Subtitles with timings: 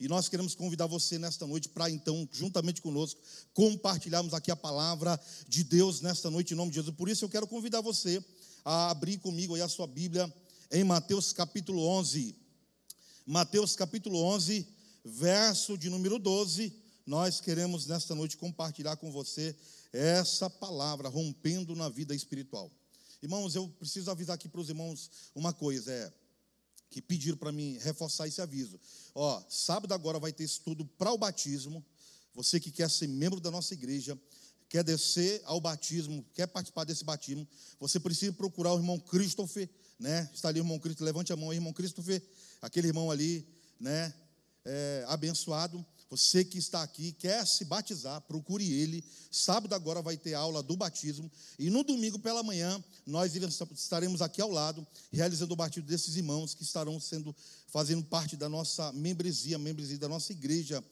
[0.00, 3.20] E nós queremos convidar você nesta noite para então, juntamente conosco,
[3.52, 6.94] compartilharmos aqui a palavra de Deus nesta noite em nome de Jesus.
[6.94, 8.24] Por isso eu quero convidar você
[8.64, 10.32] a abrir comigo aí a sua Bíblia
[10.70, 12.36] em Mateus capítulo 11.
[13.26, 14.68] Mateus capítulo 11,
[15.04, 16.72] verso de número 12.
[17.04, 19.56] Nós queremos nesta noite compartilhar com você
[19.92, 22.70] essa palavra rompendo na vida espiritual.
[23.20, 26.12] Irmãos, eu preciso avisar aqui para os irmãos uma coisa, é
[26.90, 28.80] que pediram para mim reforçar esse aviso.
[29.14, 31.84] Ó, sábado agora vai ter estudo para o batismo.
[32.34, 34.18] Você que quer ser membro da nossa igreja,
[34.68, 37.46] quer descer ao batismo, quer participar desse batismo,
[37.80, 40.30] você precisa procurar o irmão Christopher, né?
[40.32, 42.22] Está ali o irmão Christopher, levante a mão aí, irmão Christopher,
[42.62, 43.46] aquele irmão ali,
[43.80, 44.14] né?
[44.64, 45.84] É, abençoado.
[46.10, 49.04] Você que está aqui, quer se batizar, procure ele.
[49.30, 51.30] Sábado agora vai ter aula do batismo.
[51.58, 56.54] E no domingo pela manhã, nós estaremos aqui ao lado, realizando o batismo desses irmãos
[56.54, 57.36] que estarão sendo,
[57.66, 60.82] fazendo parte da nossa membresia, membresia da nossa igreja.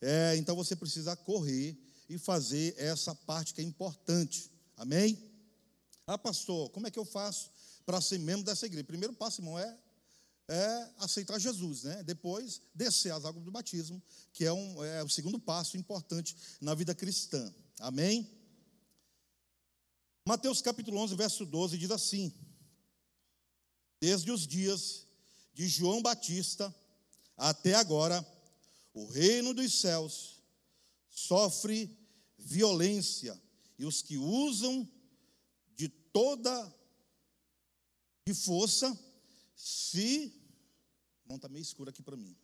[0.00, 1.76] É, então você precisa correr
[2.08, 4.50] e fazer essa parte que é importante.
[4.78, 5.18] Amém?
[6.06, 7.50] Ah, pastor, como é que eu faço
[7.84, 8.84] para ser membro dessa igreja?
[8.84, 9.76] Primeiro passo, irmão, é
[10.52, 12.02] é aceitar Jesus, né?
[12.02, 14.02] Depois, descer as águas do batismo,
[14.34, 17.52] que é, um, é o segundo passo importante na vida cristã.
[17.80, 18.30] Amém?
[20.28, 22.32] Mateus capítulo 11, verso 12 diz assim:
[23.98, 25.06] Desde os dias
[25.54, 26.72] de João Batista
[27.36, 28.24] até agora,
[28.92, 30.42] o reino dos céus
[31.08, 31.98] sofre
[32.36, 33.40] violência,
[33.78, 34.86] e os que usam
[35.74, 36.74] de toda
[38.26, 38.96] de força
[39.56, 40.41] se.
[41.26, 42.36] Não está meio escuro aqui para mim.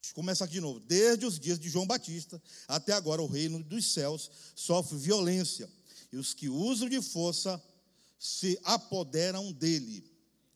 [0.00, 0.80] Deixa eu começar aqui de novo.
[0.80, 5.70] Desde os dias de João Batista até agora, o reino dos céus sofre violência,
[6.12, 7.62] e os que usam de força
[8.18, 10.04] se apoderam dele.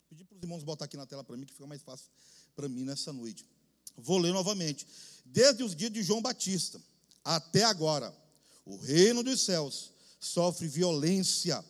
[0.08, 2.06] Pedir para os irmãos botar aqui na tela para mim, que fica mais fácil
[2.54, 3.46] para mim nessa noite.
[3.96, 4.86] Vou ler novamente.
[5.24, 6.80] Desde os dias de João Batista
[7.24, 8.14] até agora,
[8.64, 11.64] o reino dos céus sofre violência,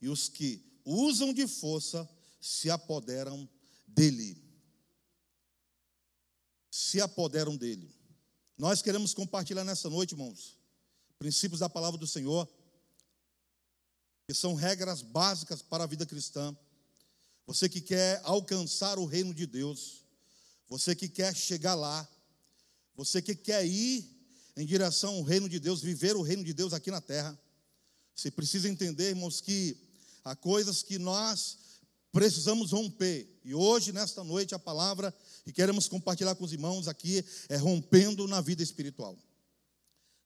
[0.00, 2.08] e os que usam de força
[2.40, 3.48] se apoderam
[3.86, 4.47] dele.
[6.80, 7.92] Se apoderam dele.
[8.56, 10.56] Nós queremos compartilhar nessa noite, irmãos,
[11.18, 12.48] princípios da palavra do Senhor,
[14.28, 16.56] que são regras básicas para a vida cristã.
[17.48, 20.04] Você que quer alcançar o reino de Deus,
[20.68, 22.08] você que quer chegar lá,
[22.94, 24.08] você que quer ir
[24.56, 27.36] em direção ao reino de Deus, viver o reino de Deus aqui na terra,
[28.14, 29.76] você precisa entender, irmãos, que
[30.24, 31.58] há coisas que nós
[32.12, 33.40] precisamos romper.
[33.44, 35.12] E hoje, nesta noite, a palavra
[35.48, 39.18] que queremos compartilhar com os irmãos aqui é rompendo na vida espiritual.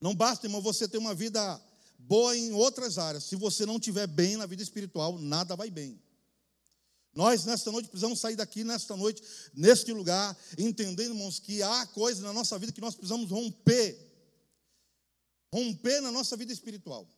[0.01, 1.63] Não basta, irmão, você ter uma vida
[1.97, 3.23] boa em outras áreas.
[3.23, 6.03] Se você não estiver bem na vida espiritual, nada vai bem.
[7.15, 9.23] Nós, nesta noite, precisamos sair daqui, nesta noite,
[9.55, 13.97] neste lugar, entendendo, irmãos, que há coisas na nossa vida que nós precisamos romper.
[15.55, 17.09] Romper na nossa vida espiritual.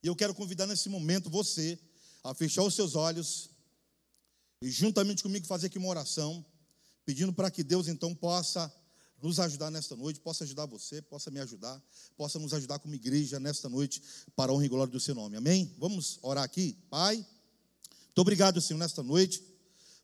[0.00, 1.76] E eu quero convidar nesse momento você
[2.22, 3.50] a fechar os seus olhos
[4.62, 6.46] e juntamente comigo fazer aqui uma oração,
[7.04, 8.72] pedindo para que Deus então possa
[9.22, 11.80] nos ajudar nesta noite, possa ajudar você, possa me ajudar,
[12.16, 14.02] possa nos ajudar como igreja nesta noite,
[14.34, 15.36] para a honra e glória do seu nome.
[15.36, 15.72] Amém?
[15.78, 16.76] Vamos orar aqui?
[16.90, 19.42] Pai, muito obrigado, Senhor, nesta noite,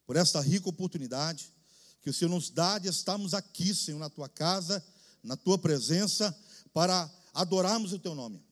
[0.06, 1.52] por esta rica oportunidade
[2.00, 4.82] que o Senhor nos dá de estarmos aqui, Senhor, na tua casa,
[5.22, 6.34] na tua presença,
[6.72, 8.42] para adorarmos o teu nome,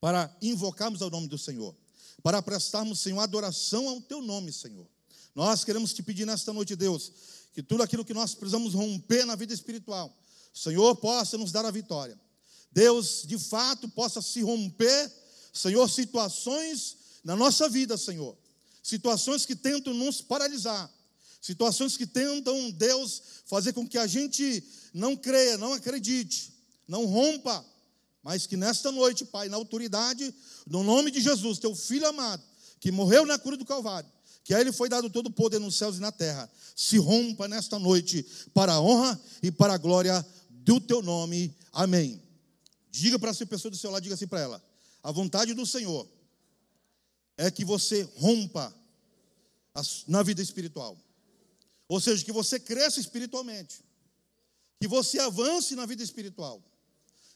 [0.00, 1.76] para invocarmos o nome do Senhor,
[2.22, 4.88] para prestarmos, Senhor, adoração ao teu nome, Senhor.
[5.34, 7.12] Nós queremos te pedir nesta noite, Deus,
[7.58, 10.16] que tudo aquilo que nós precisamos romper na vida espiritual,
[10.54, 12.16] o Senhor possa nos dar a vitória.
[12.70, 15.12] Deus, de fato, possa se romper,
[15.52, 18.38] Senhor, situações na nossa vida, Senhor.
[18.80, 20.88] Situações que tentam nos paralisar.
[21.40, 24.62] Situações que tentam, Deus, fazer com que a gente
[24.94, 26.54] não creia, não acredite,
[26.86, 27.66] não rompa.
[28.22, 30.32] Mas que nesta noite, Pai, na autoridade,
[30.64, 32.40] no nome de Jesus, teu filho amado,
[32.78, 34.08] que morreu na cruz do Calvário,
[34.48, 37.46] que a ele foi dado todo o poder nos céus e na terra, se rompa
[37.46, 41.54] nesta noite para a honra e para a glória do teu nome.
[41.70, 42.22] Amém.
[42.90, 44.64] Diga para essa pessoa do seu lado, diga assim para ela:
[45.02, 46.08] a vontade do Senhor
[47.36, 48.74] é que você rompa
[50.06, 50.96] na vida espiritual.
[51.86, 53.84] Ou seja, que você cresça espiritualmente.
[54.80, 56.64] Que você avance na vida espiritual.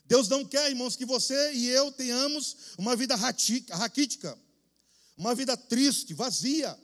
[0.06, 4.38] Deus não quer, irmãos, que você e eu tenhamos uma vida raquítica,
[5.15, 6.75] uma vida triste, vazia.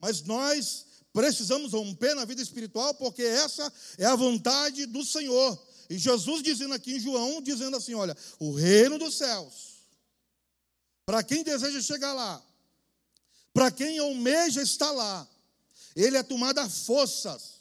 [0.00, 5.66] Mas nós precisamos romper na vida espiritual, porque essa é a vontade do Senhor.
[5.90, 9.78] E Jesus dizendo aqui em João, dizendo assim: olha, o reino dos céus,
[11.04, 12.42] para quem deseja chegar lá,
[13.52, 15.26] para quem almeja estar lá,
[15.98, 17.60] ele é tomado a forças,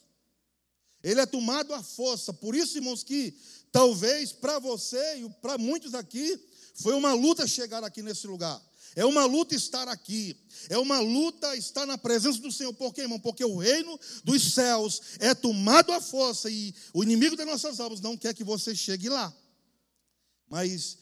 [1.04, 2.31] Ele é tomado à força.
[2.31, 3.36] Por isso, irmãos, que
[3.72, 6.40] talvez para você e para muitos aqui
[6.75, 8.62] foi uma luta chegar aqui nesse lugar.
[8.97, 10.35] É uma luta estar aqui.
[10.69, 12.73] É uma luta estar na presença do Senhor.
[12.73, 13.19] Por quê, irmão?
[13.19, 18.01] Porque o reino dos céus é tomado à força e o inimigo das nossas almas
[18.01, 19.31] não quer que você chegue lá.
[20.49, 20.97] Mas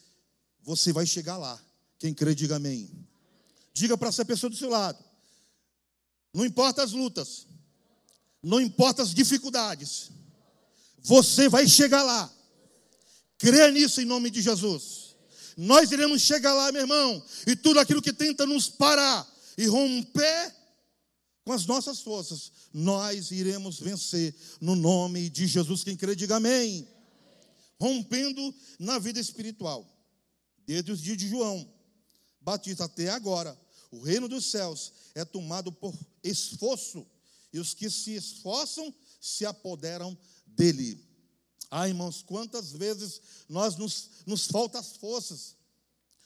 [0.61, 1.57] você vai chegar lá.
[1.97, 2.91] Quem crê, diga amém.
[3.73, 5.01] Diga para essa pessoa do seu lado.
[6.33, 7.47] Não importa as lutas,
[8.43, 10.11] não importa as dificuldades,
[11.01, 12.29] você vai chegar lá.
[13.37, 15.04] Crê nisso em nome de Jesus.
[15.57, 19.25] Nós iremos chegar lá, meu irmão, e tudo aquilo que tenta nos parar
[19.57, 20.53] e romper
[21.45, 25.83] com as nossas forças, nós iremos vencer no nome de Jesus.
[25.83, 26.87] Quem crê, diga amém.
[27.79, 29.87] Rompendo na vida espiritual,
[30.65, 31.71] desde os dias de João
[32.41, 33.57] Batista até agora,
[33.91, 35.93] o reino dos céus é tomado por
[36.23, 37.05] esforço,
[37.53, 41.04] e os que se esforçam se apoderam dele.
[41.69, 45.55] Ah, irmãos, quantas vezes nós nos, nos falta as forças,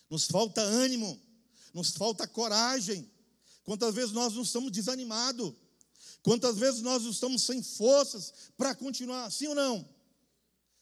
[0.10, 1.20] nos falta ânimo,
[1.74, 3.10] nos falta coragem,
[3.64, 5.54] quantas vezes nós não estamos desanimados,
[6.22, 9.88] quantas vezes nós não estamos sem forças para continuar, sim ou não?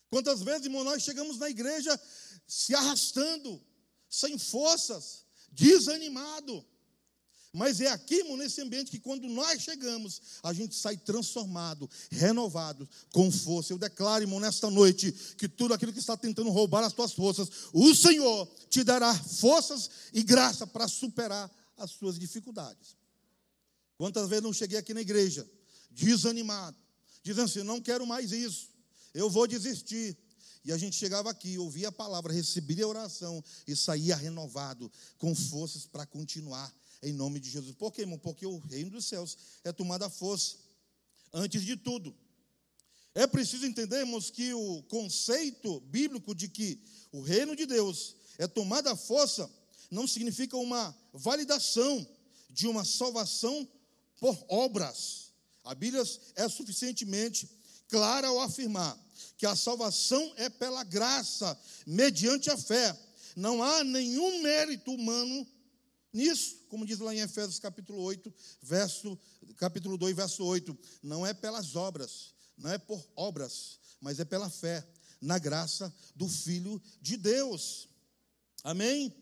[0.09, 1.99] Quantas vezes, irmão, nós chegamos na igreja
[2.47, 3.61] se arrastando,
[4.09, 6.65] sem forças, desanimado.
[7.57, 12.87] Mas é aqui, irmão, nesse ambiente que quando nós chegamos, a gente sai transformado, renovado,
[13.11, 13.73] com força.
[13.73, 17.49] Eu declaro, irmão, nesta noite, que tudo aquilo que está tentando roubar as tuas forças,
[17.73, 22.95] o Senhor te dará forças e graça para superar as suas dificuldades.
[23.97, 25.49] Quantas vezes não cheguei aqui na igreja,
[25.89, 26.77] desanimado,
[27.23, 28.69] dizendo assim: não quero mais isso,
[29.15, 30.15] eu vou desistir.
[30.63, 35.33] E a gente chegava aqui, ouvia a palavra, recebia a oração e saía renovado, com
[35.33, 36.71] forças para continuar
[37.01, 37.75] em nome de Jesus.
[37.75, 38.17] Por quê, irmão?
[38.17, 40.57] Porque o reino dos céus é tomado à força.
[41.33, 42.15] Antes de tudo,
[43.13, 46.79] é preciso entendermos que o conceito bíblico de que
[47.11, 49.49] o reino de Deus é tomado à força
[49.89, 52.07] não significa uma validação
[52.49, 53.67] de uma salvação
[54.19, 55.31] por obras.
[55.63, 56.03] A Bíblia
[56.35, 57.49] é suficientemente
[57.87, 58.97] clara ao afirmar
[59.37, 62.97] que a salvação é pela graça, mediante a fé.
[63.35, 65.47] Não há nenhum mérito humano
[66.11, 69.17] nisso, como diz lá em Efésios capítulo 8, verso,
[69.57, 70.77] capítulo 2, verso 8.
[71.03, 74.85] Não é pelas obras, não é por obras, mas é pela fé,
[75.21, 77.89] na graça do Filho de Deus.
[78.63, 79.13] Amém?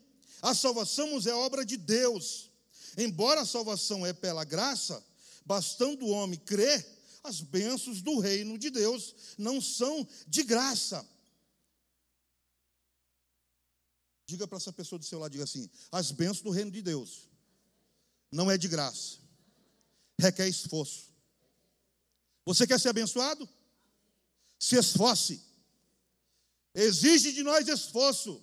[0.42, 2.50] A salvação é obra de Deus.
[2.96, 5.02] Embora a salvação é pela graça,
[5.44, 6.84] bastando o homem crer,
[7.22, 11.06] as bênçãos do reino de Deus não são de graça.
[14.26, 17.28] Diga para essa pessoa do seu lado, diga assim: as bênçãos do reino de Deus
[18.30, 19.18] não é de graça,
[20.18, 21.14] requer esforço.
[22.44, 23.48] Você quer ser abençoado?
[24.58, 25.40] Se esforce.
[26.74, 28.42] Exige de nós esforço.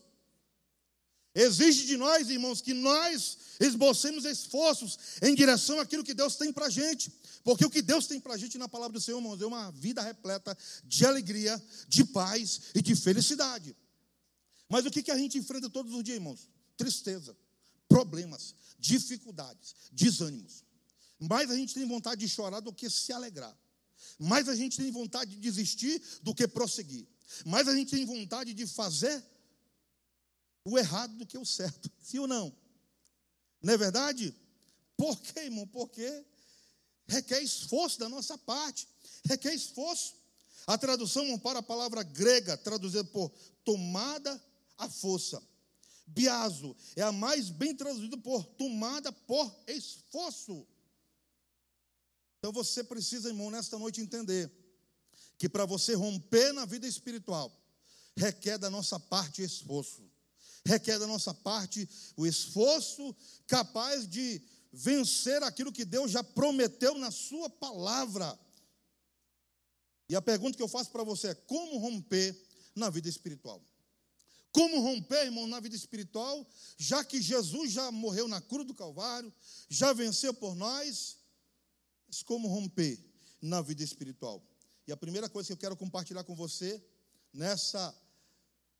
[1.36, 6.68] Exige de nós, irmãos, que nós esbocemos esforços em direção àquilo que Deus tem para
[6.68, 7.12] a gente.
[7.44, 9.72] Porque o que Deus tem para a gente na palavra do Senhor, irmãos, é uma
[9.72, 13.76] vida repleta de alegria, de paz e de felicidade.
[14.74, 16.50] Mas o que, que a gente enfrenta todos os dias, irmãos?
[16.76, 17.38] Tristeza,
[17.88, 20.64] problemas, dificuldades, desânimos.
[21.20, 23.56] Mais a gente tem vontade de chorar do que se alegrar.
[24.18, 27.08] Mais a gente tem vontade de desistir do que prosseguir.
[27.46, 29.24] Mais a gente tem vontade de fazer
[30.66, 31.92] o errado do que o certo.
[32.02, 32.52] Sim ou não?
[33.62, 34.36] Não é verdade?
[34.98, 35.68] Por quê, irmão?
[35.68, 36.26] Porque
[37.06, 38.88] requer esforço da nossa parte,
[39.24, 40.16] requer esforço.
[40.66, 43.32] A tradução para a palavra grega, traduzida por
[43.64, 44.42] tomada
[44.84, 45.42] à força.
[46.06, 50.68] Biaso é a mais bem traduzida por tomada por esforço.
[52.40, 54.52] Então você precisa, irmão, nesta noite entender
[55.38, 57.52] que para você romper na vida espiritual,
[58.16, 60.04] requer da nossa parte esforço.
[60.66, 63.16] Requer da nossa parte o esforço
[63.48, 68.38] capaz de vencer aquilo que Deus já prometeu na Sua palavra.
[70.10, 72.36] E a pergunta que eu faço para você é: como romper
[72.76, 73.62] na vida espiritual?
[74.54, 79.34] Como romper, irmão, na vida espiritual, já que Jesus já morreu na cruz do Calvário,
[79.68, 81.18] já venceu por nós,
[82.08, 83.04] mas como romper
[83.42, 84.48] na vida espiritual?
[84.88, 86.86] E a primeira coisa que eu quero compartilhar com você
[87.34, 88.00] nessa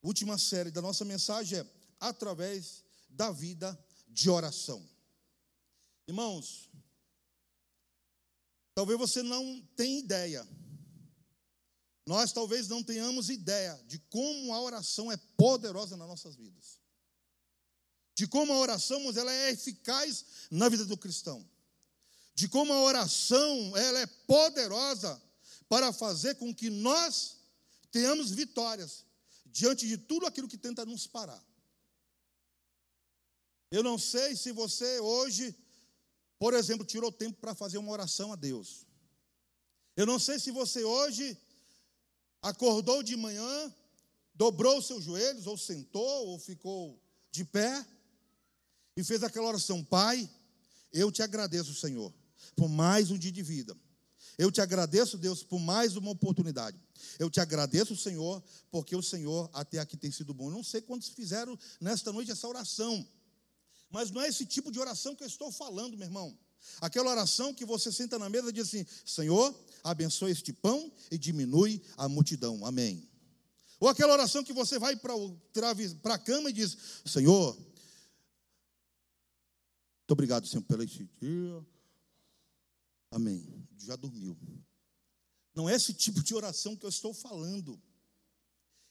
[0.04, 1.68] última série da nossa mensagem é
[2.00, 3.76] através da vida
[4.08, 4.88] de oração.
[6.08, 6.70] Irmãos,
[8.76, 10.48] talvez você não tenha ideia.
[12.06, 16.80] Nós talvez não tenhamos ideia de como a oração é poderosa nas nossas vidas.
[18.16, 21.48] De como a oração ela é eficaz na vida do cristão.
[22.36, 25.22] De como a oração ela é poderosa
[25.70, 27.38] para fazer com que nós
[27.92, 29.06] tenhamos vitórias
[29.46, 31.42] diante de tudo aquilo que tenta nos parar.
[33.72, 35.56] Eu não sei se você hoje,
[36.38, 38.86] por exemplo, tirou tempo para fazer uma oração a Deus.
[39.96, 41.38] Eu não sei se você hoje
[42.44, 43.74] acordou de manhã,
[44.36, 47.84] dobrou seus joelhos, ou sentou, ou ficou de pé,
[48.96, 50.30] e fez aquela oração: Pai,
[50.92, 52.14] eu te agradeço, Senhor,
[52.56, 53.76] por mais um dia de vida.
[54.38, 56.80] Eu te agradeço, Deus, por mais uma oportunidade.
[57.20, 60.48] Eu te agradeço, Senhor, porque o Senhor até aqui tem sido bom.
[60.48, 63.08] Eu não sei quantos fizeram nesta noite essa oração,
[63.92, 66.36] mas não é esse tipo de oração que eu estou falando, meu irmão.
[66.82, 69.54] Aquela oração que você senta na mesa e diz assim: Senhor,
[69.84, 72.66] abençoe este pão e diminui a multidão.
[72.66, 73.08] Amém.
[73.80, 75.14] Ou aquela oração que você vai para
[76.14, 77.56] a cama e diz: Senhor,
[80.04, 81.66] muito obrigado, Senhor, pelo este dia.
[83.10, 83.66] Amém.
[83.78, 84.38] Já dormiu.
[85.56, 87.82] Não é esse tipo de oração que eu estou falando.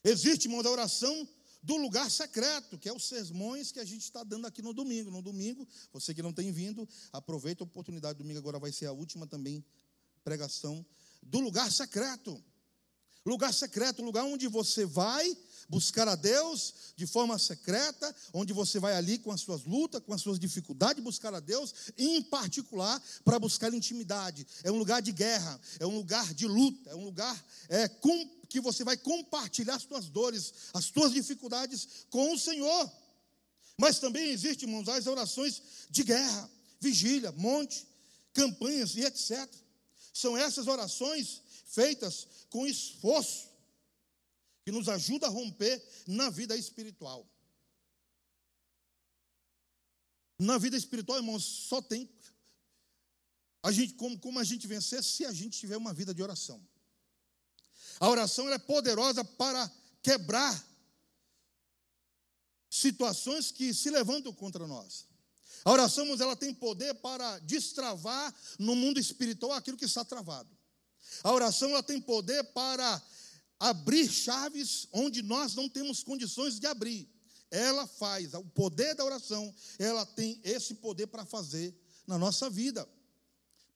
[0.04, 1.28] Existe, irmão, da oração
[1.62, 5.10] do lugar secreto, que é os sermões que a gente está dando aqui no domingo.
[5.10, 8.18] No domingo, você que não tem vindo, aproveita a oportunidade.
[8.18, 9.64] Domingo agora vai ser a última também
[10.24, 10.84] pregação
[11.22, 12.42] do lugar secreto.
[13.24, 15.36] Lugar secreto, lugar onde você vai
[15.68, 20.12] buscar a Deus de forma secreta, onde você vai ali com as suas lutas, com
[20.12, 24.46] as suas dificuldades, buscar a Deus, em particular para buscar intimidade.
[24.62, 28.28] É um lugar de guerra, é um lugar de luta, é um lugar é, com,
[28.48, 32.90] que você vai compartilhar as suas dores, as suas dificuldades com o Senhor.
[33.78, 36.50] Mas também existe, irmãos, as orações de guerra,
[36.80, 37.86] vigília, monte,
[38.34, 39.48] campanhas e etc.
[40.12, 41.41] São essas orações
[41.72, 43.50] feitas com esforço,
[44.64, 47.26] que nos ajuda a romper na vida espiritual.
[50.38, 52.08] Na vida espiritual, irmãos, só tem
[53.62, 56.60] a gente como, como a gente vencer se a gente tiver uma vida de oração.
[57.98, 59.70] A oração é poderosa para
[60.02, 60.66] quebrar
[62.68, 65.06] situações que se levantam contra nós.
[65.64, 70.50] A oração, ela tem poder para destravar no mundo espiritual aquilo que está travado.
[71.22, 73.02] A oração ela tem poder para
[73.58, 77.08] abrir chaves onde nós não temos condições de abrir.
[77.50, 81.76] Ela faz, o poder da oração, ela tem esse poder para fazer
[82.06, 82.88] na nossa vida.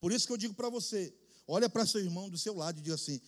[0.00, 1.14] Por isso que eu digo para você,
[1.46, 3.20] olha para seu irmão do seu lado e diga assim: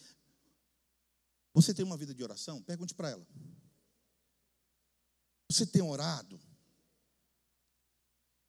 [1.52, 2.62] Você tem uma vida de oração?
[2.62, 3.26] Pergunte para ela.
[5.50, 6.40] Você tem orado?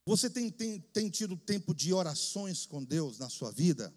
[0.06, 3.94] Você tem, tem, tem tido tempo de orações com Deus na sua vida?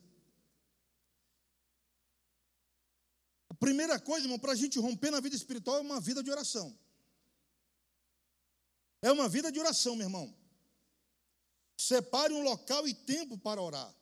[3.63, 6.77] Primeira coisa, irmão, para a gente romper na vida espiritual é uma vida de oração.
[9.01, 10.37] É uma vida de oração, meu irmão.
[11.77, 13.95] Separe um local e tempo para orar.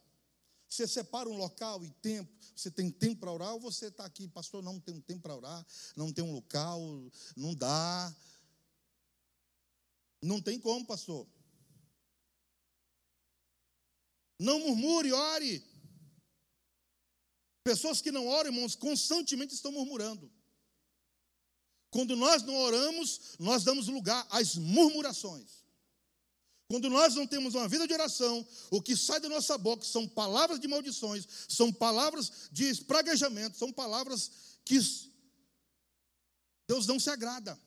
[0.67, 4.26] Você separa um local e tempo, você tem tempo para orar, ou você está aqui,
[4.29, 6.81] pastor, não tem tempo para orar, não tem um local,
[7.37, 8.17] não dá.
[10.23, 11.29] Não tem como, pastor.
[14.38, 15.70] Não murmure, ore.
[17.62, 20.31] Pessoas que não oram, irmãos, constantemente estão murmurando.
[21.90, 25.61] Quando nós não oramos, nós damos lugar às murmurações.
[26.69, 30.07] Quando nós não temos uma vida de oração, o que sai da nossa boca são
[30.07, 34.31] palavras de maldições, são palavras de espraguejamento, são palavras
[34.64, 34.79] que
[36.69, 37.59] Deus não se agrada.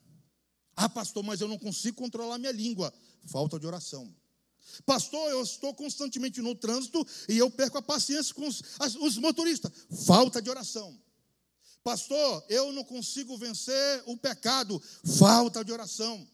[0.76, 2.94] Ah, pastor, mas eu não consigo controlar minha língua.
[3.26, 4.16] Falta de oração.
[4.86, 8.62] Pastor, eu estou constantemente no trânsito e eu perco a paciência com os,
[9.00, 9.72] os motoristas.
[10.06, 11.00] Falta de oração.
[11.84, 14.82] Pastor, eu não consigo vencer o pecado.
[15.18, 16.28] Falta de oração.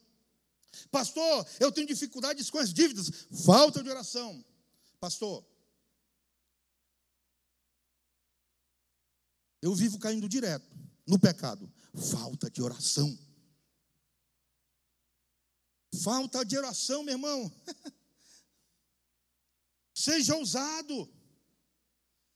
[0.92, 3.10] Pastor, eu tenho dificuldades com as dívidas.
[3.44, 4.44] Falta de oração.
[5.00, 5.44] Pastor,
[9.62, 11.72] eu vivo caindo direto no pecado.
[12.12, 13.18] Falta de oração.
[16.04, 17.52] Falta de oração, meu irmão.
[20.00, 21.10] Seja ousado.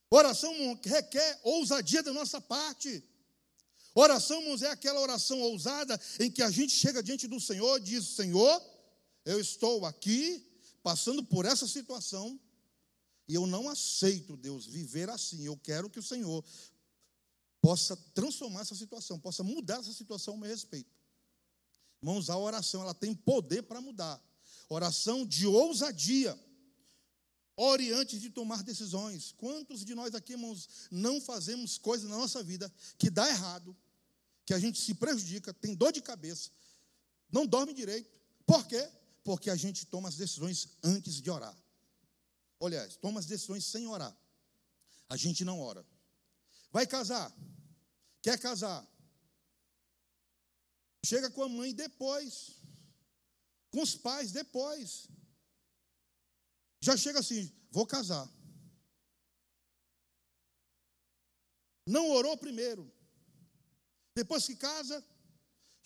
[0.09, 0.53] Oração
[0.83, 3.01] requer ousadia da nossa parte.
[3.95, 7.83] Oração, irmãos, é aquela oração ousada em que a gente chega diante do Senhor e
[7.83, 8.61] diz: Senhor,
[9.23, 10.45] eu estou aqui
[10.81, 12.37] passando por essa situação
[13.29, 15.45] e eu não aceito, Deus, viver assim.
[15.45, 16.43] Eu quero que o Senhor
[17.61, 20.91] possa transformar essa situação, possa mudar essa situação ao meu respeito.
[22.01, 24.21] Irmãos, a oração ela tem poder para mudar.
[24.67, 26.37] Oração de ousadia.
[27.55, 29.33] Ore antes de tomar decisões.
[29.37, 33.75] Quantos de nós aqui, irmãos, não fazemos coisas na nossa vida que dá errado,
[34.45, 36.49] que a gente se prejudica, tem dor de cabeça,
[37.31, 38.09] não dorme direito.
[38.45, 38.89] Por quê?
[39.23, 41.55] Porque a gente toma as decisões antes de orar.
[42.59, 44.15] Aliás, toma as decisões sem orar.
[45.09, 45.85] A gente não ora.
[46.71, 47.31] Vai casar.
[48.21, 48.87] Quer casar.
[51.05, 52.51] Chega com a mãe depois.
[53.69, 55.07] Com os pais depois.
[56.83, 58.29] Já chega assim, vou casar.
[61.87, 62.91] Não orou primeiro.
[64.13, 65.01] Depois que casa,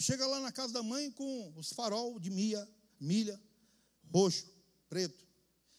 [0.02, 2.68] chega lá na casa da mãe com os farol de milha,
[3.00, 3.40] milha,
[4.12, 4.52] roxo,
[4.90, 5.24] preto.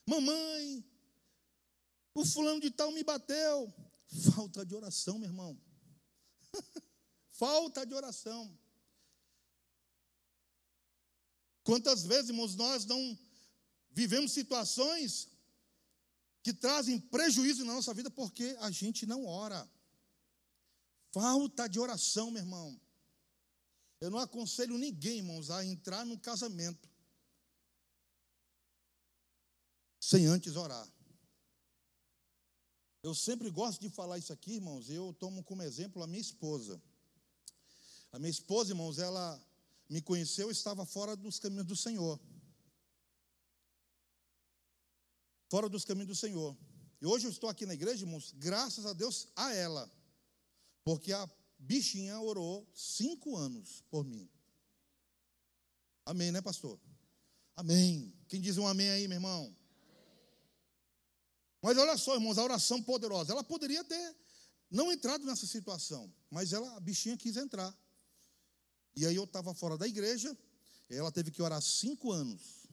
[0.06, 0.88] Mamãe,
[2.14, 3.74] o fulano de tal me bateu.
[4.32, 5.60] Falta de oração, meu irmão.
[7.32, 8.56] Falta de oração.
[11.64, 13.18] Quantas vezes, irmãos, nós não
[13.98, 15.28] vivemos situações
[16.44, 19.68] que trazem prejuízo na nossa vida porque a gente não ora.
[21.10, 22.80] Falta de oração, meu irmão.
[24.00, 26.88] Eu não aconselho ninguém, irmãos, a entrar num casamento
[29.98, 30.88] sem antes orar.
[33.02, 34.88] Eu sempre gosto de falar isso aqui, irmãos.
[34.88, 36.80] Eu tomo como exemplo a minha esposa.
[38.12, 39.26] A minha esposa, irmãos, ela
[39.88, 42.20] me conheceu, estava fora dos caminhos do Senhor.
[45.48, 46.56] Fora dos caminhos do Senhor.
[47.00, 49.90] E hoje eu estou aqui na igreja, irmãos, graças a Deus a ela.
[50.84, 51.28] Porque a
[51.58, 54.28] bichinha orou cinco anos por mim.
[56.04, 56.78] Amém, né, pastor?
[57.56, 58.14] Amém.
[58.28, 59.56] Quem diz um amém aí, meu irmão?
[61.62, 63.32] Mas olha só, irmãos, a oração poderosa.
[63.32, 64.16] Ela poderia ter
[64.70, 67.76] não entrado nessa situação, mas ela, a bichinha quis entrar.
[68.94, 70.36] E aí eu estava fora da igreja,
[70.90, 72.66] ela teve que orar cinco anos.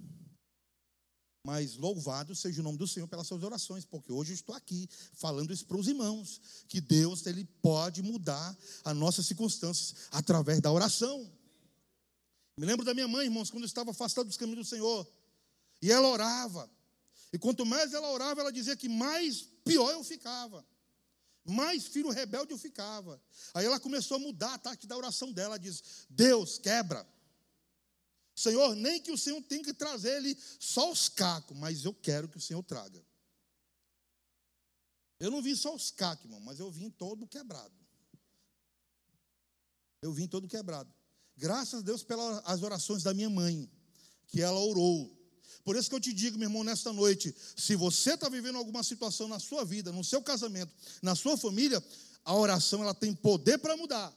[1.46, 4.90] Mas louvado seja o nome do Senhor pelas suas orações, porque hoje eu estou aqui
[5.14, 10.72] falando isso para os irmãos, que Deus ele pode mudar as nossas circunstâncias através da
[10.72, 11.32] oração.
[12.58, 15.08] Me lembro da minha mãe, irmãos, quando eu estava afastado dos caminhos do Senhor,
[15.84, 16.68] e ela orava.
[17.32, 20.66] E quanto mais ela orava, ela dizia que mais pior eu ficava.
[21.46, 23.22] Mais filho rebelde eu ficava.
[23.54, 25.50] Aí ela começou a mudar a tática da oração dela.
[25.50, 27.06] Ela diz: Deus, quebra.
[28.36, 32.28] Senhor, nem que o Senhor tenha que trazer ele só os cacos, mas eu quero
[32.28, 33.02] que o Senhor traga.
[35.18, 37.74] Eu não vim só os cacos, irmão, mas eu vim todo quebrado.
[40.02, 40.94] Eu vim todo quebrado.
[41.38, 43.72] Graças a Deus pelas orações da minha mãe,
[44.28, 45.16] que ela orou.
[45.64, 48.84] Por isso que eu te digo, meu irmão, nesta noite, se você está vivendo alguma
[48.84, 51.82] situação na sua vida, no seu casamento, na sua família,
[52.26, 54.14] a oração ela tem poder para mudar.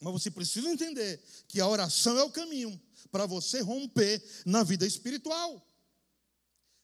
[0.00, 2.78] Mas você precisa entender que a oração é o caminho
[3.10, 5.64] para você romper na vida espiritual.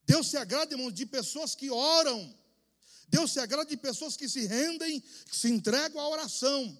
[0.04, 2.34] Deus se agrada, irmãos, de pessoas que oram.
[3.08, 6.78] Deus se agrada de pessoas que se rendem, que se entregam à oração.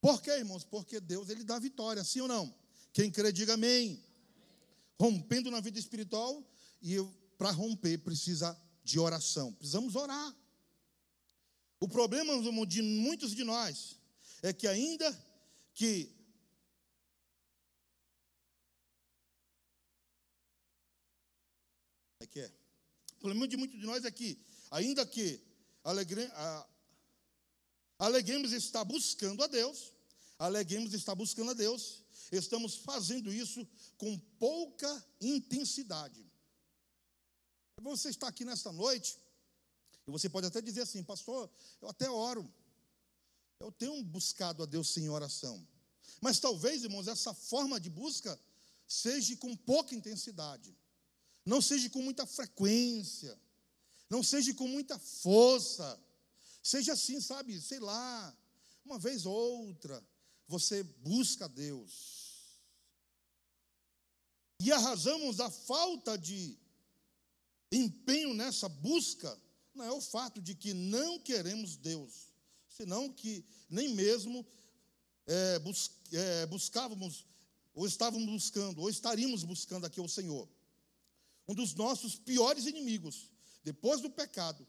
[0.00, 0.64] Por quê, irmãos?
[0.64, 2.54] Porque Deus ele dá vitória, sim ou não?
[2.92, 4.02] Quem crê, diga amém.
[4.98, 6.42] Rompendo na vida espiritual,
[6.82, 6.96] e
[7.36, 9.52] para romper precisa de oração.
[9.52, 10.36] Precisamos orar.
[11.78, 13.98] O problema, irmão, de muitos de nós
[14.42, 15.10] é que ainda
[15.72, 16.14] que
[22.20, 22.46] é que é?
[22.46, 24.38] O problema de muitos de nós é que,
[24.70, 25.40] ainda que
[25.84, 26.66] alegre, a,
[27.98, 29.92] aleguemos estar buscando a Deus,
[30.38, 32.02] aleguemos estar buscando a Deus,
[32.32, 36.26] estamos fazendo isso com pouca intensidade.
[37.82, 39.18] Você está aqui nesta noite,
[40.06, 42.50] e você pode até dizer assim, pastor, eu até oro,
[43.60, 45.66] eu tenho buscado a Deus sem oração.
[46.20, 48.38] Mas talvez, irmãos, essa forma de busca
[48.88, 50.74] seja com pouca intensidade,
[51.44, 53.38] não seja com muita frequência,
[54.08, 55.98] não seja com muita força,
[56.62, 58.36] seja assim, sabe, sei lá,
[58.84, 60.02] uma vez ou outra,
[60.46, 62.20] você busca a Deus.
[64.60, 66.58] E a razão da falta de
[67.72, 69.40] empenho nessa busca
[69.74, 72.30] não é o fato de que não queremos Deus
[72.80, 74.46] senão que nem mesmo
[75.26, 77.26] é, bus, é, buscávamos,
[77.74, 80.48] ou estávamos buscando, ou estaríamos buscando aqui o Senhor.
[81.50, 83.28] Um dos nossos piores inimigos,
[83.64, 84.64] depois do pecado,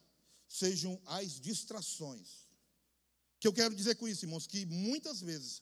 [0.48, 2.48] sejam as distrações.
[3.36, 4.48] O que eu quero dizer com isso, irmãos?
[4.48, 5.62] Que muitas vezes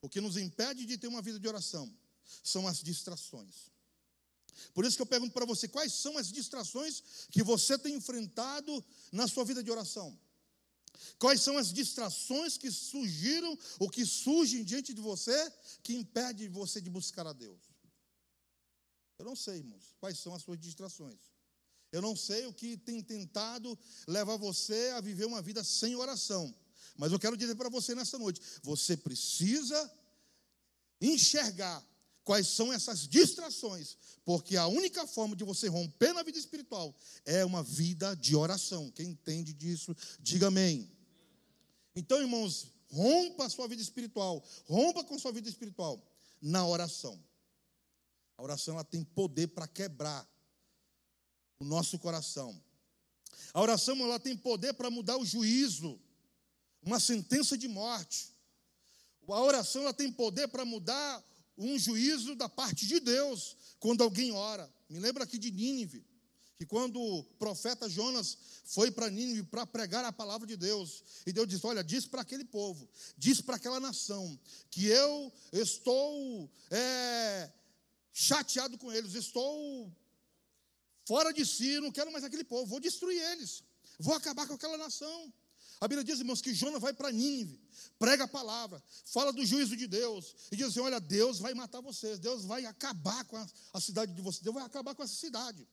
[0.00, 1.92] o que nos impede de ter uma vida de oração
[2.44, 3.72] são as distrações.
[4.72, 7.02] Por isso que eu pergunto para você: quais são as distrações
[7.32, 8.72] que você tem enfrentado
[9.10, 10.16] na sua vida de oração?
[11.18, 15.52] Quais são as distrações que surgiram ou que surgem diante de você
[15.82, 17.69] que impede você de buscar a Deus?
[19.20, 21.18] Eu não sei, irmãos, quais são as suas distrações.
[21.92, 23.78] Eu não sei o que tem tentado
[24.08, 26.54] levar você a viver uma vida sem oração.
[26.96, 29.92] Mas eu quero dizer para você nesta noite: você precisa
[30.98, 31.86] enxergar
[32.24, 37.44] quais são essas distrações, porque a única forma de você romper na vida espiritual é
[37.44, 38.90] uma vida de oração.
[38.90, 40.90] Quem entende disso, diga amém.
[41.94, 46.02] Então, irmãos, rompa a sua vida espiritual, rompa com a sua vida espiritual
[46.40, 47.22] na oração.
[48.40, 50.26] A oração ela tem poder para quebrar
[51.58, 52.58] o nosso coração.
[53.52, 56.00] A oração ela tem poder para mudar o juízo,
[56.82, 58.34] uma sentença de morte.
[59.28, 61.22] A oração ela tem poder para mudar
[61.58, 64.72] um juízo da parte de Deus quando alguém ora.
[64.88, 66.02] Me lembra aqui de Nínive,
[66.56, 71.32] que quando o profeta Jonas foi para Nínive para pregar a palavra de Deus, e
[71.32, 77.52] Deus disse: Olha, diz para aquele povo, diz para aquela nação, que eu estou é,
[78.12, 79.92] chateado com eles, estou
[81.06, 83.64] fora de si, não quero mais aquele povo, vou destruir eles,
[83.98, 85.32] vou acabar com aquela nação.
[85.80, 87.58] A Bíblia diz, irmãos, que Jonas vai para Nínive,
[87.98, 91.80] prega a palavra, fala do juízo de Deus, e diz assim: olha, Deus vai matar
[91.80, 95.14] vocês, Deus vai acabar com a, a cidade de vocês, Deus vai acabar com essa
[95.14, 95.66] cidade.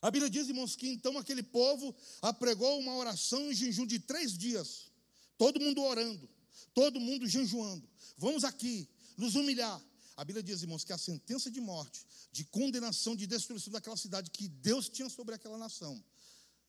[0.00, 4.36] A Bíblia diz, irmãos, que então aquele povo apregou uma oração em jejum de três
[4.36, 4.90] dias,
[5.38, 6.28] todo mundo orando,
[6.74, 7.88] todo mundo jejuando.
[8.18, 9.80] Vamos aqui nos humilhar.
[10.22, 14.30] A Bíblia diz, irmãos, que a sentença de morte, de condenação, de destruição daquela cidade
[14.30, 16.00] que Deus tinha sobre aquela nação,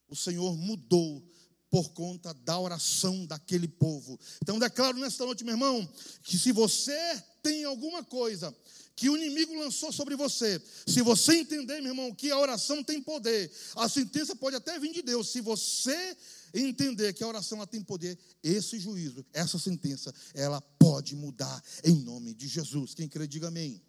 [0.08, 1.24] o Senhor mudou
[1.70, 4.20] por conta da oração daquele povo.
[4.42, 5.88] Então, declaro nesta noite, meu irmão,
[6.24, 8.56] que se você tem alguma coisa
[8.96, 13.02] que o inimigo lançou sobre você, se você entender, meu irmão, que a oração tem
[13.02, 16.18] poder, a sentença pode até vir de Deus, se você
[16.54, 21.96] entender que a oração ela tem poder, esse juízo, essa sentença, ela pode mudar em
[21.96, 22.94] nome de Jesus.
[22.94, 23.82] Quem crê, diga amém.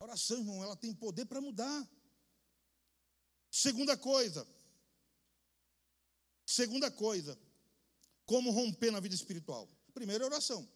[0.00, 1.88] A oração, irmão, ela tem poder para mudar.
[3.50, 4.46] Segunda coisa,
[6.48, 7.38] Segunda coisa,
[8.24, 9.68] como romper na vida espiritual?
[9.92, 10.66] Primeiro, oração.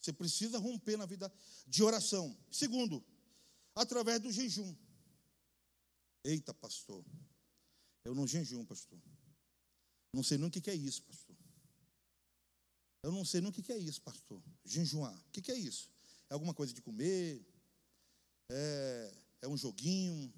[0.00, 1.30] Você precisa romper na vida
[1.66, 2.36] de oração.
[2.50, 3.04] Segundo,
[3.74, 4.74] através do jejum.
[6.24, 7.04] Eita, pastor,
[8.04, 8.98] eu não jejum, pastor.
[10.12, 11.36] Não sei nem o que é isso, pastor.
[13.02, 14.42] Eu não sei nem o que é isso, pastor.
[14.64, 15.16] Jejuar.
[15.28, 15.90] O que é isso?
[16.28, 17.46] É alguma coisa de comer?
[18.50, 20.32] É, é um joguinho?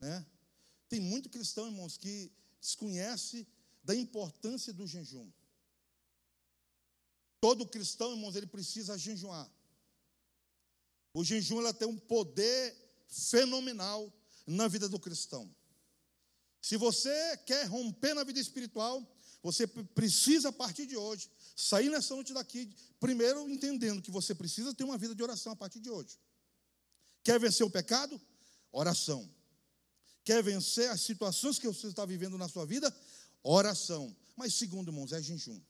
[0.00, 0.26] Né?
[0.88, 3.46] Tem muito cristão, irmãos, que desconhece
[3.82, 5.30] da importância do jejum.
[7.40, 9.50] Todo cristão, irmãos, ele precisa jejuar.
[11.14, 12.76] O jejum ela tem um poder
[13.08, 14.12] fenomenal
[14.46, 15.52] na vida do cristão.
[16.60, 19.02] Se você quer romper na vida espiritual,
[19.42, 24.74] você precisa, a partir de hoje, sair nessa noite daqui, primeiro entendendo que você precisa
[24.74, 26.18] ter uma vida de oração a partir de hoje.
[27.22, 28.20] Quer vencer o pecado?
[28.70, 29.28] Oração.
[30.22, 32.94] Quer vencer as situações que você está vivendo na sua vida?
[33.42, 34.14] Oração.
[34.36, 35.60] Mas, segundo, irmãos, é jejum.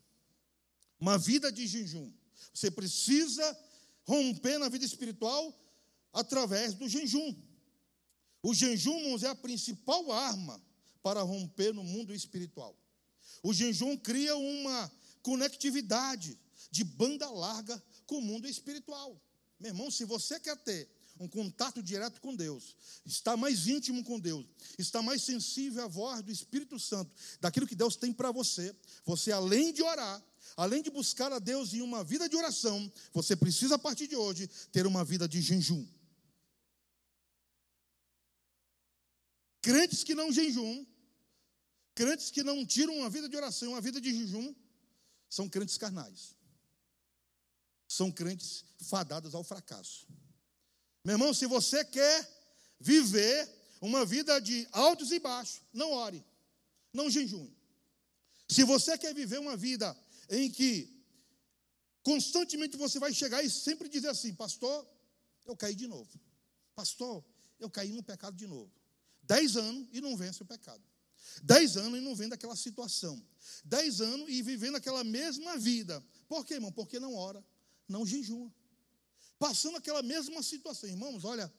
[1.00, 2.12] Uma vida de jejum.
[2.52, 3.58] Você precisa
[4.04, 5.58] romper na vida espiritual
[6.12, 7.34] através do jejum.
[8.42, 10.62] O jejum, irmãos, é a principal arma
[11.02, 12.76] para romper no mundo espiritual.
[13.42, 16.38] O jejum cria uma conectividade
[16.70, 19.20] de banda larga com o mundo espiritual.
[19.58, 24.18] Meu irmão, se você quer ter um contato direto com Deus, está mais íntimo com
[24.18, 24.46] Deus,
[24.78, 29.30] está mais sensível à voz do Espírito Santo, daquilo que Deus tem para você, você
[29.30, 30.22] além de orar,
[30.56, 34.16] além de buscar a Deus em uma vida de oração, você precisa a partir de
[34.16, 35.86] hoje ter uma vida de jejum.
[39.62, 40.86] Crentes que não jejum,
[41.94, 44.54] crentes que não tiram uma vida de oração, uma vida de jejum,
[45.28, 46.34] são crentes carnais.
[47.86, 50.06] São crentes fadados ao fracasso.
[51.04, 52.28] Meu irmão, se você quer
[52.78, 53.48] viver
[53.80, 56.24] uma vida de altos e baixos, não ore,
[56.92, 57.48] não jejum.
[58.48, 59.96] Se você quer viver uma vida
[60.30, 61.04] em que
[62.02, 64.88] constantemente você vai chegar e sempre dizer assim: Pastor,
[65.44, 66.18] eu caí de novo.
[66.74, 67.22] Pastor,
[67.58, 68.72] eu caí no pecado de novo.
[69.22, 70.82] Dez anos e não vence o pecado.
[71.42, 73.22] Dez anos e não vem daquela situação.
[73.64, 76.02] Dez anos e vivendo aquela mesma vida.
[76.26, 76.72] Por quê, irmão?
[76.72, 77.44] Porque não ora,
[77.86, 78.50] não jejuma
[79.40, 80.88] passando aquela mesma situação.
[80.88, 81.50] Irmãos, olha.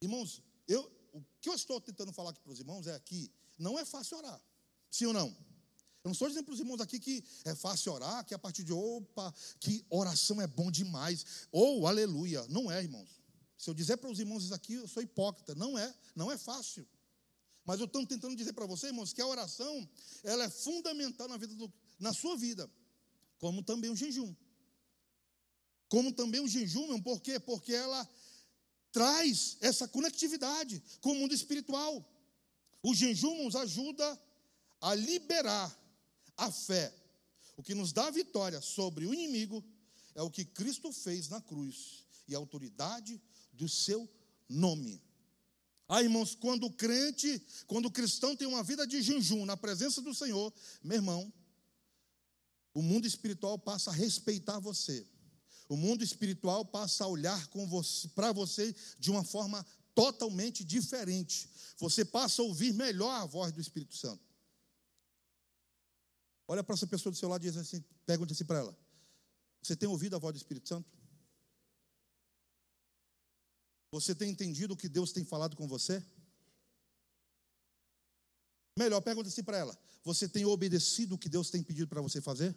[0.00, 0.80] Irmãos, eu,
[1.12, 4.18] o que eu estou tentando falar aqui para os irmãos é que não é fácil
[4.18, 4.40] orar.
[4.88, 5.36] Sim ou não?
[6.06, 8.62] Eu não estou dizendo para os irmãos aqui que é fácil orar, que a partir
[8.62, 11.48] de opa, que oração é bom demais.
[11.50, 12.46] Ou aleluia.
[12.46, 13.20] Não é, irmãos.
[13.58, 15.56] Se eu dizer para os irmãos aqui, eu sou hipócrita.
[15.56, 16.88] Não é, não é fácil.
[17.64, 19.88] Mas eu estou tentando dizer para vocês, irmãos, que a oração
[20.22, 22.70] ela é fundamental na, vida do, na sua vida,
[23.40, 24.32] como também o jejum.
[25.88, 27.40] Como também o jejum, por quê?
[27.40, 28.08] Porque ela
[28.92, 32.08] traz essa conectividade com o mundo espiritual.
[32.80, 34.22] O jejum nos ajuda
[34.80, 35.84] a liberar
[36.36, 36.92] a fé.
[37.56, 39.64] O que nos dá vitória sobre o inimigo
[40.14, 43.20] é o que Cristo fez na cruz e a autoridade
[43.52, 44.08] do seu
[44.48, 45.02] nome.
[45.88, 50.02] Ah, irmãos, quando o crente, quando o cristão tem uma vida de jejum na presença
[50.02, 51.32] do Senhor, meu irmão,
[52.74, 55.06] o mundo espiritual passa a respeitar você.
[55.68, 57.48] O mundo espiritual passa a olhar
[58.14, 61.48] para você de uma forma totalmente diferente.
[61.78, 64.25] Você passa a ouvir melhor a voz do Espírito Santo.
[66.48, 68.78] Olha para essa pessoa do seu lado e diz assim, pergunta assim para ela:
[69.62, 70.88] Você tem ouvido a voz do Espírito Santo?
[73.90, 76.04] Você tem entendido o que Deus tem falado com você?
[78.78, 82.20] Melhor, pergunta assim para ela: Você tem obedecido o que Deus tem pedido para você
[82.20, 82.54] fazer?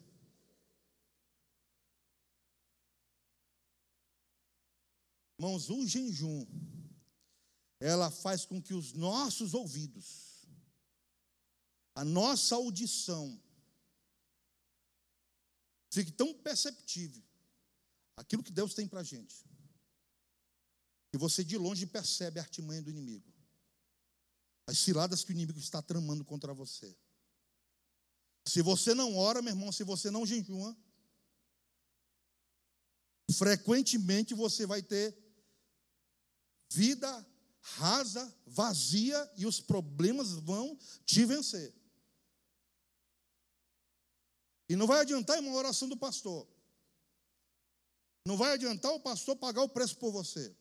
[5.40, 6.46] Irmãos, o jejum,
[7.80, 10.46] ela faz com que os nossos ouvidos,
[11.96, 13.42] a nossa audição,
[15.90, 17.24] fique tão perceptível
[18.16, 19.46] aquilo que Deus tem para a gente,
[21.12, 23.34] que você de longe percebe a artimanha do inimigo,
[24.68, 26.96] as ciladas que o inimigo está tramando contra você.
[28.46, 30.78] Se você não ora, meu irmão, se você não jejuma,
[33.34, 35.18] frequentemente você vai ter
[36.72, 37.26] vida
[37.62, 41.79] rasa, vazia e os problemas vão te vencer.
[44.70, 46.48] E não vai adiantar uma oração do pastor.
[48.24, 50.56] Não vai adiantar o pastor pagar o preço por você.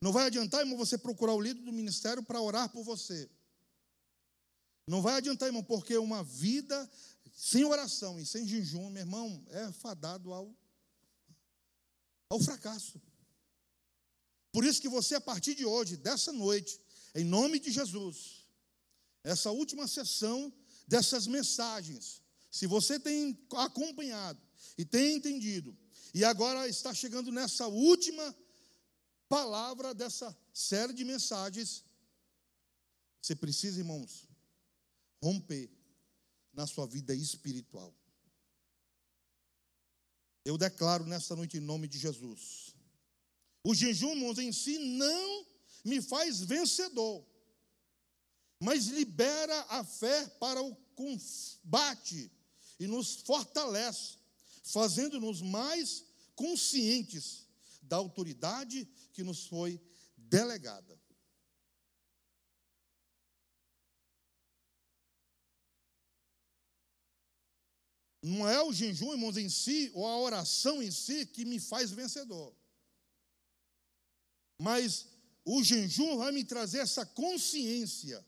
[0.00, 3.30] Não vai adiantar, irmão, você procurar o líder do ministério para orar por você.
[4.86, 6.90] Não vai adiantar, irmão, porque uma vida
[7.32, 10.52] sem oração e sem jejum, meu irmão, é fadado ao,
[12.28, 13.00] ao fracasso.
[14.52, 16.80] Por isso que você, a partir de hoje, dessa noite,
[17.14, 18.46] em nome de Jesus,
[19.22, 20.52] essa última sessão
[20.86, 22.23] dessas mensagens,
[22.54, 24.40] se você tem acompanhado
[24.78, 25.76] e tem entendido,
[26.14, 28.32] e agora está chegando nessa última
[29.28, 31.84] palavra dessa série de mensagens,
[33.20, 34.28] você precisa, irmãos,
[35.20, 35.68] romper
[36.52, 37.92] na sua vida espiritual.
[40.44, 42.72] Eu declaro nesta noite em nome de Jesus
[43.64, 45.44] o jejum, irmãos, em si não
[45.84, 47.26] me faz vencedor,
[48.60, 52.30] mas libera a fé para o combate
[52.78, 54.16] e nos fortalece,
[54.62, 57.46] fazendo-nos mais conscientes
[57.82, 59.80] da autoridade que nos foi
[60.16, 60.98] delegada.
[68.22, 71.90] Não é o jejum, irmãos, em si, ou a oração em si, que me faz
[71.90, 72.56] vencedor.
[74.58, 75.06] Mas
[75.44, 78.24] o jejum vai me trazer essa consciência,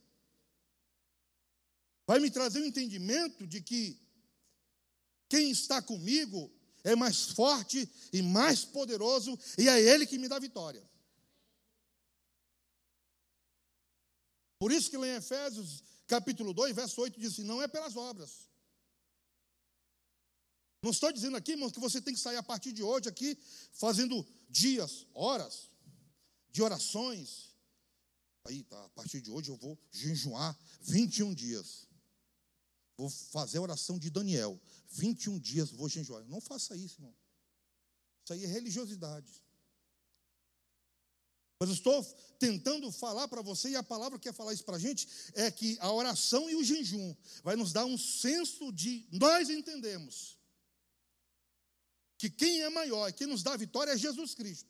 [2.06, 4.05] vai me trazer o um entendimento de que
[5.28, 6.52] quem está comigo
[6.84, 10.88] é mais forte e mais poderoso, e é Ele que me dá vitória.
[14.58, 17.96] Por isso que lá em Efésios, capítulo 2, verso 8, diz assim: não é pelas
[17.96, 18.48] obras.
[20.82, 23.36] Não estou dizendo aqui, irmãos, que você tem que sair a partir de hoje aqui,
[23.72, 25.68] fazendo dias, horas,
[26.50, 27.50] de orações.
[28.44, 31.88] Aí, tá, a partir de hoje eu vou jejuar 21 dias.
[32.96, 34.60] Vou fazer a oração de Daniel.
[34.96, 36.24] 21 dias vou jejuar.
[36.26, 37.14] Não faça isso, irmão.
[38.24, 39.42] Isso aí é religiosidade.
[41.58, 42.02] Mas estou
[42.38, 45.50] tentando falar para você, e a palavra que quer falar isso para a gente, é
[45.50, 50.36] que a oração e o jejum vai nos dar um senso de nós entendemos
[52.18, 54.68] que quem é maior, quem nos dá a vitória é Jesus Cristo.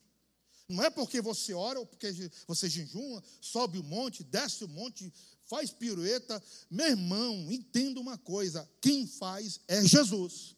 [0.68, 2.12] Não é porque você ora ou porque
[2.46, 5.12] você jejuma, sobe o monte, desce o monte,
[5.48, 6.42] faz pirueta.
[6.70, 10.54] Meu irmão, entenda uma coisa: quem faz é Jesus.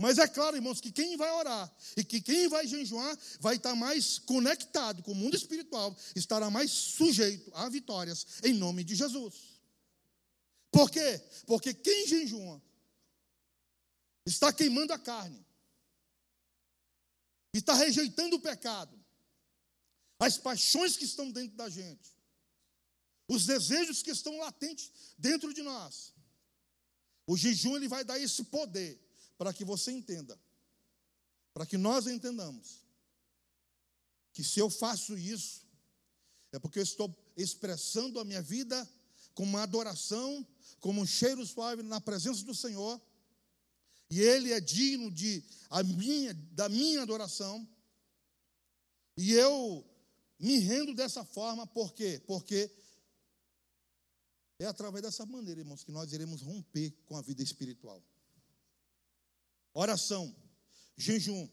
[0.00, 3.74] Mas é claro, irmãos, que quem vai orar e que quem vai jejuar vai estar
[3.74, 9.34] mais conectado com o mundo espiritual, estará mais sujeito a vitórias em nome de Jesus.
[10.70, 11.20] Por quê?
[11.46, 12.62] Porque quem jejua
[14.24, 15.44] está queimando a carne
[17.52, 18.96] está rejeitando o pecado,
[20.18, 22.17] as paixões que estão dentro da gente,
[23.28, 26.14] os desejos que estão latentes dentro de nós.
[27.26, 28.98] O jejum ele vai dar esse poder
[29.36, 30.40] para que você entenda,
[31.52, 32.82] para que nós entendamos
[34.32, 35.66] que se eu faço isso
[36.52, 38.88] é porque eu estou expressando a minha vida
[39.34, 40.46] como uma adoração,
[40.80, 43.00] como um cheiro suave na presença do Senhor
[44.10, 47.68] e ele é digno de a minha, da minha adoração.
[49.16, 49.84] E eu
[50.38, 52.22] me rendo dessa forma, por quê?
[52.26, 52.70] Porque
[54.58, 58.02] é através dessa maneira, irmãos, que nós iremos romper com a vida espiritual.
[59.72, 60.34] Oração,
[60.96, 61.48] jejum.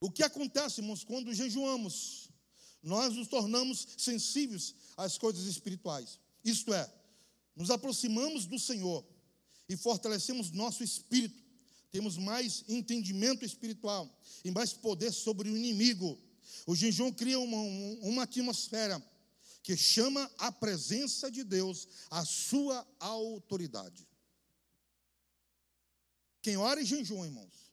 [0.00, 2.22] O que acontece, irmãos, quando jejuamos?
[2.82, 6.18] nós nos tornamos sensíveis às coisas espirituais.
[6.44, 6.92] Isto é,
[7.54, 9.06] nos aproximamos do Senhor
[9.68, 11.40] e fortalecemos nosso espírito.
[11.92, 14.10] Temos mais entendimento espiritual
[14.44, 16.18] e mais poder sobre o inimigo.
[16.66, 17.56] O jejum cria uma,
[18.02, 18.98] uma atmosfera
[19.62, 24.08] que chama a presença de Deus a sua autoridade.
[26.42, 27.72] Quem ora em jejum, irmãos,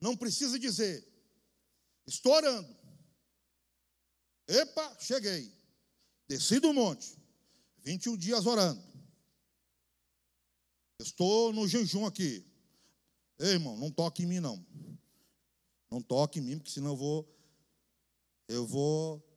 [0.00, 1.06] não precisa dizer,
[2.06, 2.76] estou orando.
[4.48, 5.54] Epa, cheguei.
[6.26, 7.16] Desci do monte.
[7.84, 8.82] 21 dias orando.
[11.00, 12.44] Estou no jejum aqui.
[13.38, 14.64] Ei, irmão, não toque em mim, não.
[15.88, 17.36] Não toque em mim, porque senão eu vou,
[18.48, 19.29] eu vou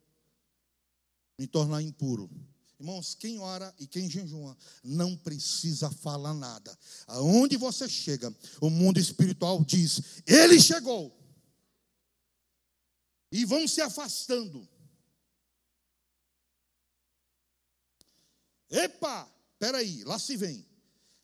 [1.43, 2.29] me tornar impuro.
[2.79, 6.77] Irmãos, quem ora e quem jejuma não precisa falar nada.
[7.07, 11.17] Aonde você chega, o mundo espiritual diz: Ele chegou.
[13.31, 14.67] E vão se afastando.
[18.69, 19.29] Epa,
[19.59, 20.65] peraí, lá se vem,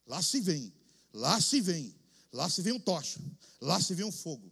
[0.05, 0.73] lá se vem,
[1.13, 1.95] lá se vem,
[2.31, 3.19] lá se vem um tocha,
[3.59, 4.51] lá se vem um fogo.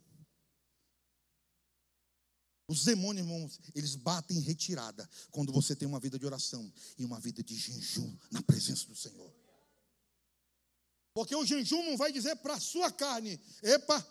[2.67, 7.05] Os demônios, irmãos, eles batem em retirada quando você tem uma vida de oração e
[7.05, 9.33] uma vida de jejum na presença do Senhor.
[11.13, 14.05] Porque o jejum não vai dizer para a sua carne, epa,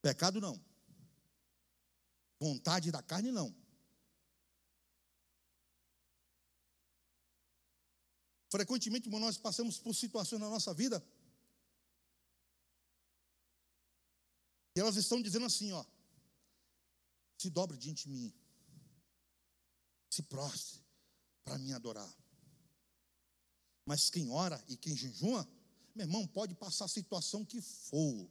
[0.00, 0.58] pecado não.
[2.38, 3.54] Vontade da carne não.
[8.50, 11.04] Frequentemente, nós passamos por situações na nossa vida
[14.80, 15.84] Elas estão dizendo assim, ó.
[17.38, 18.34] Se dobre diante de mim.
[20.08, 20.80] Se prostre
[21.44, 22.12] para me adorar.
[23.84, 25.48] Mas quem ora e quem jejuma,
[25.94, 28.30] meu irmão, pode passar a situação que for.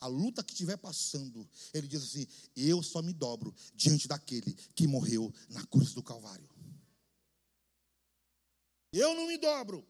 [0.00, 4.86] A luta que estiver passando, ele diz assim: Eu só me dobro diante daquele que
[4.86, 6.48] morreu na cruz do Calvário.
[8.92, 9.86] Eu não me dobro.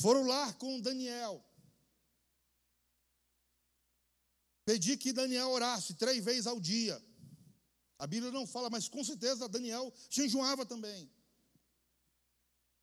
[0.00, 1.44] Foram lá com Daniel.
[4.70, 6.96] Pedi que Daniel orasse três vezes ao dia.
[7.98, 11.10] A Bíblia não fala, mas com certeza Daniel jejuava também.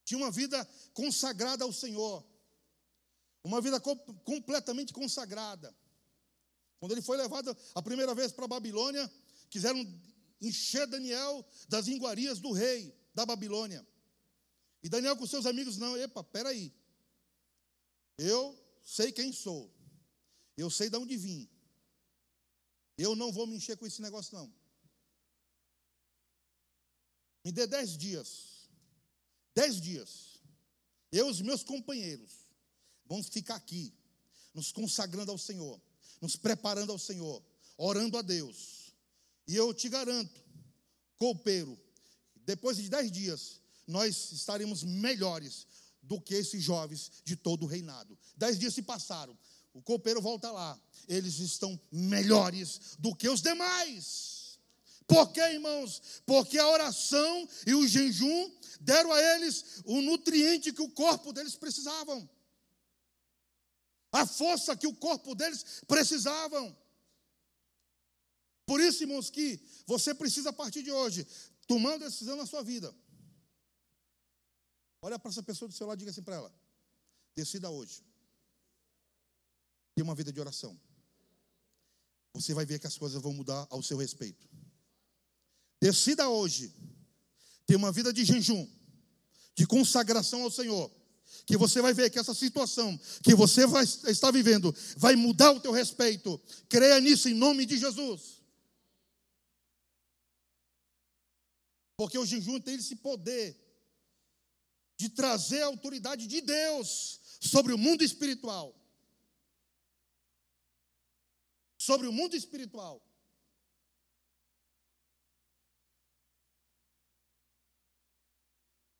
[0.04, 2.28] Tinha uma vida consagrada ao Senhor.
[3.42, 5.74] Uma vida completamente consagrada.
[6.78, 9.10] Quando ele foi levado a primeira vez para a Babilônia,
[9.50, 9.80] quiseram
[10.42, 13.88] encher Daniel das iguarias do rei da Babilônia.
[14.84, 16.70] E Daniel com seus amigos, não, epa, peraí.
[18.18, 19.74] Eu sei quem sou.
[20.58, 21.50] Eu sei de onde vim.
[22.98, 24.52] Eu não vou me encher com esse negócio, não.
[27.44, 28.70] Me dê dez dias.
[29.54, 30.42] Dez dias.
[31.12, 32.48] Eu e os meus companheiros
[33.06, 33.94] vamos ficar aqui,
[34.54, 35.82] nos consagrando ao Senhor,
[36.20, 37.42] nos preparando ao Senhor,
[37.78, 38.94] orando a Deus.
[39.48, 40.44] E eu te garanto,
[41.18, 41.80] copeiro,
[42.36, 45.66] depois de dez dias, nós estaremos melhores
[46.02, 48.18] do que esses jovens de todo o reinado.
[48.36, 49.38] Dez dias se passaram.
[49.78, 50.80] O copeiro volta lá.
[51.08, 54.60] Eles estão melhores do que os demais.
[55.06, 56.22] Por quê, irmãos?
[56.26, 61.56] Porque a oração e o jejum deram a eles o nutriente que o corpo deles
[61.56, 62.28] precisavam.
[64.12, 66.76] A força que o corpo deles precisavam.
[68.66, 71.26] Por isso, irmãos, que você precisa a partir de hoje
[71.68, 72.94] tomar uma decisão na sua vida.
[75.04, 76.54] Olha para essa pessoa do seu lado e diga assim para ela:
[77.36, 78.07] decida hoje
[79.98, 80.80] ter uma vida de oração.
[82.36, 84.48] Você vai ver que as coisas vão mudar ao seu respeito.
[85.82, 86.72] Decida hoje
[87.66, 88.70] ter uma vida de jejum,
[89.56, 90.96] de consagração ao Senhor.
[91.48, 95.60] Que você vai ver que essa situação que você vai estar vivendo vai mudar o
[95.60, 96.40] teu respeito.
[96.70, 98.44] Creia nisso em nome de Jesus.
[101.96, 103.58] Porque o jejum tem esse poder
[104.96, 108.76] de trazer a autoridade de Deus sobre o mundo espiritual.
[111.88, 113.02] Sobre o mundo espiritual.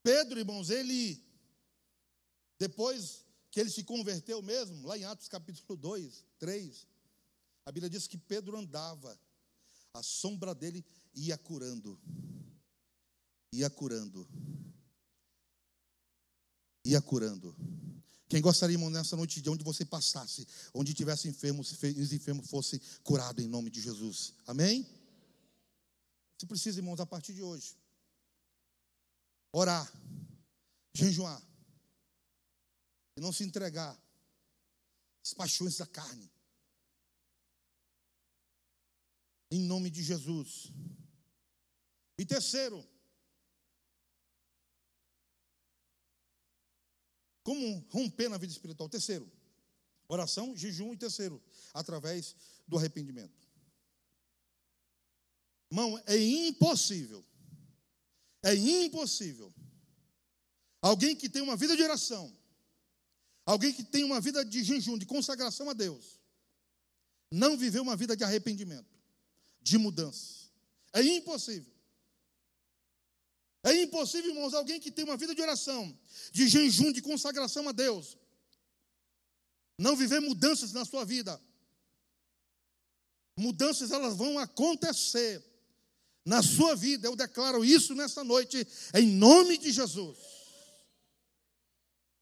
[0.02, 1.22] Pedro, irmãos, ele,
[2.58, 6.88] depois que ele se converteu mesmo, lá em Atos capítulo 2, 3,
[7.66, 9.20] a Bíblia diz que Pedro andava,
[9.94, 12.00] a sombra dele ia curando,
[13.52, 14.26] ia curando,
[16.86, 17.54] ia curando.
[18.30, 22.80] Quem gostaria, irmão, nessa noite, de onde você passasse, onde tivesse enfermos, os enfermos fossem
[23.04, 24.34] curados em nome de Jesus.
[24.46, 24.86] Amém?
[26.38, 27.76] Você precisa, irmãos, a partir de hoje,
[29.52, 29.92] orar,
[30.94, 31.42] jejuar,
[33.16, 33.98] e não se entregar
[35.24, 36.30] às paixões da carne.
[39.50, 40.72] Em nome de Jesus.
[42.18, 42.86] E terceiro,
[47.48, 48.90] como romper na vida espiritual?
[48.90, 49.26] Terceiro,
[50.10, 51.42] oração, jejum e terceiro,
[51.74, 52.36] através
[52.68, 53.48] do arrependimento.
[55.72, 57.24] Irmão, é impossível,
[58.44, 59.54] é impossível
[60.82, 62.38] alguém que tem uma vida de oração,
[63.46, 66.20] alguém que tem uma vida de jejum, de consagração a Deus,
[67.32, 68.94] não viver uma vida de arrependimento,
[69.62, 70.50] de mudança.
[70.92, 71.72] É impossível.
[73.68, 75.94] É impossível, irmãos, alguém que tem uma vida de oração,
[76.32, 78.18] de jejum, de consagração a Deus,
[79.78, 81.38] não viver mudanças na sua vida.
[83.38, 85.44] Mudanças elas vão acontecer
[86.24, 87.10] na sua vida.
[87.10, 90.18] Eu declaro isso nessa noite em nome de Jesus.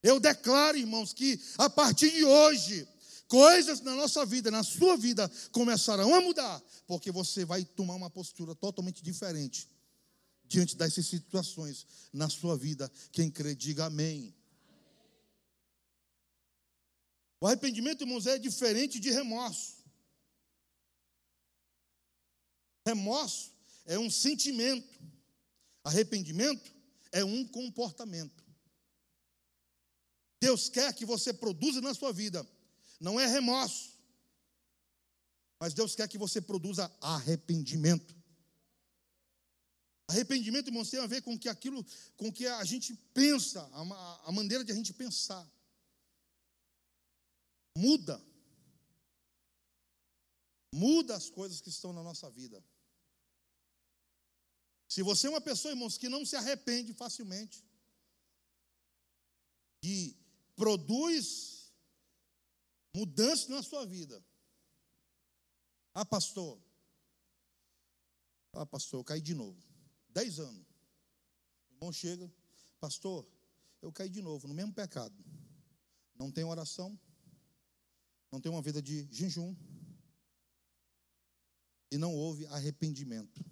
[0.01, 2.87] Eu declaro, irmãos, que a partir de hoje
[3.27, 8.09] coisas na nossa vida, na sua vida começarão a mudar, porque você vai tomar uma
[8.09, 9.74] postura totalmente diferente
[10.47, 12.91] diante dessas situações na sua vida.
[13.11, 14.35] Quem crê, diga amém.
[17.39, 19.75] O arrependimento, irmãos, é diferente de remorso.
[22.85, 23.51] Remorso
[23.85, 24.99] é um sentimento,
[25.83, 26.73] arrependimento
[27.11, 28.43] é um comportamento.
[30.39, 32.47] Deus quer que você produza na sua vida,
[32.99, 33.91] não é remorso,
[35.59, 38.15] mas Deus quer que você produza arrependimento.
[40.07, 41.83] Arrependimento, irmãos, tem a ver com que aquilo,
[42.15, 45.49] com que a gente pensa, a, a maneira de a gente pensar.
[47.77, 48.21] Muda.
[50.73, 52.63] Muda as coisas que estão na nossa vida.
[54.87, 57.65] Se você é uma pessoa, irmãos, que não se arrepende facilmente,
[59.83, 60.15] e
[60.55, 61.71] produz
[62.95, 64.23] mudança na sua vida.
[65.93, 66.59] Ah, pastor.
[68.53, 69.64] Ah, pastor, eu caí de novo.
[70.15, 70.65] Dez anos.
[71.69, 72.33] O irmão chega,
[72.79, 73.27] pastor,
[73.81, 75.13] eu caí de novo no mesmo pecado.
[76.15, 76.97] Não tem oração,
[78.31, 79.53] não tem uma vida de jejum,
[81.91, 83.43] e não houve arrependimento.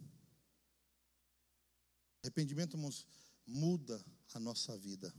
[2.23, 3.05] Arrependimento, irmãos,
[3.45, 4.01] muda
[4.33, 5.13] a nossa vida.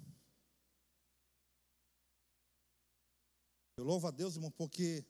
[3.76, 5.05] Eu louvo a Deus, irmão, porque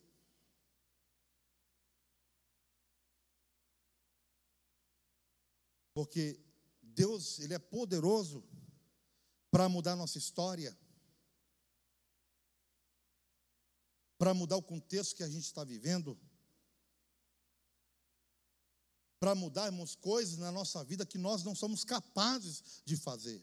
[5.95, 6.38] Porque
[6.82, 8.45] Deus, Ele é poderoso
[9.51, 10.76] para mudar nossa história,
[14.18, 16.18] para mudar o contexto que a gente está vivendo,
[19.20, 23.42] para mudarmos coisas na nossa vida que nós não somos capazes de fazer.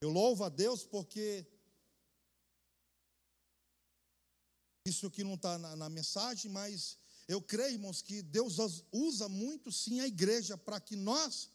[0.00, 1.46] Eu louvo a Deus porque
[4.84, 6.98] isso aqui não está na, na mensagem, mas
[7.28, 8.56] eu creio, irmãos, que Deus
[8.92, 11.50] usa muito sim a igreja para que nós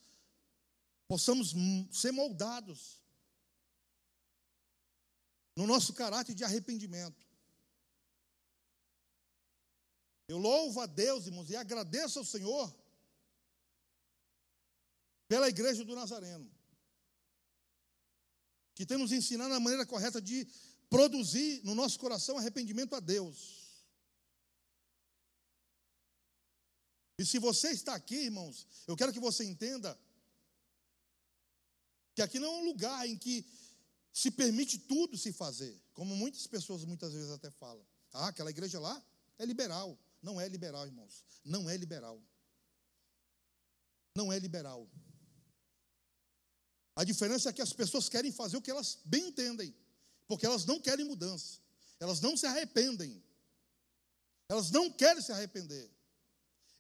[1.08, 1.54] possamos
[1.92, 3.00] ser moldados
[5.56, 7.26] no nosso caráter de arrependimento.
[10.28, 12.74] Eu louvo a Deus, irmãos, e agradeço ao Senhor
[15.28, 16.50] pela igreja do Nazareno,
[18.76, 20.46] que tem nos ensinado a maneira correta de
[20.90, 23.61] produzir no nosso coração arrependimento a Deus.
[27.22, 29.96] E se você está aqui, irmãos, eu quero que você entenda
[32.16, 33.46] que aqui não é um lugar em que
[34.12, 37.86] se permite tudo se fazer, como muitas pessoas muitas vezes até falam.
[38.12, 39.00] Ah, aquela igreja lá
[39.38, 39.96] é liberal.
[40.20, 41.24] Não é liberal, irmãos.
[41.46, 42.20] Não é liberal.
[44.16, 44.90] Não é liberal.
[46.96, 49.76] A diferença é que as pessoas querem fazer o que elas bem entendem,
[50.28, 51.60] porque elas não querem mudança.
[52.00, 53.24] Elas não se arrependem.
[54.50, 56.01] Elas não querem se arrepender.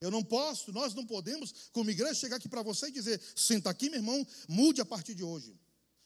[0.01, 3.69] Eu não posso, nós não podemos, como igreja, chegar aqui para você e dizer: senta
[3.69, 5.55] aqui, meu irmão, mude a partir de hoje.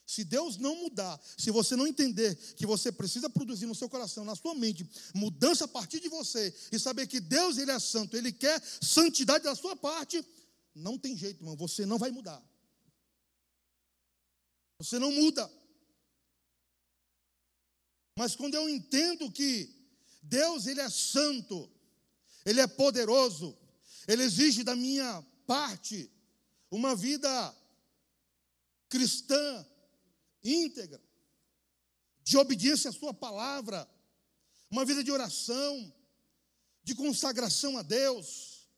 [0.05, 4.25] Se Deus não mudar, se você não entender que você precisa produzir no seu coração,
[4.25, 8.15] na sua mente, mudança a partir de você e saber que Deus ele é santo,
[8.15, 10.23] ele quer santidade da sua parte,
[10.75, 12.43] não tem jeito, irmão, você não vai mudar.
[14.77, 15.49] Você não muda.
[18.17, 19.73] Mas quando eu entendo que
[20.21, 21.71] Deus ele é santo,
[22.45, 23.57] ele é poderoso,
[24.07, 26.09] ele exige da minha parte
[26.69, 27.55] uma vida
[28.89, 29.65] cristã
[30.43, 31.01] íntegra,
[32.23, 33.87] de obediência à Sua palavra,
[34.69, 35.93] uma vida de oração,
[36.83, 38.69] de consagração a Deus.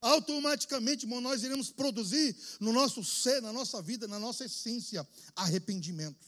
[0.00, 6.26] Automaticamente, irmão, nós iremos produzir no nosso ser, na nossa vida, na nossa essência, arrependimento.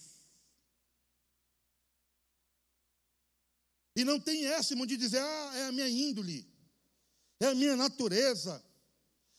[3.94, 6.46] E não tem essa, irmão, de dizer, ah, é a minha índole.
[7.40, 8.62] É a minha natureza.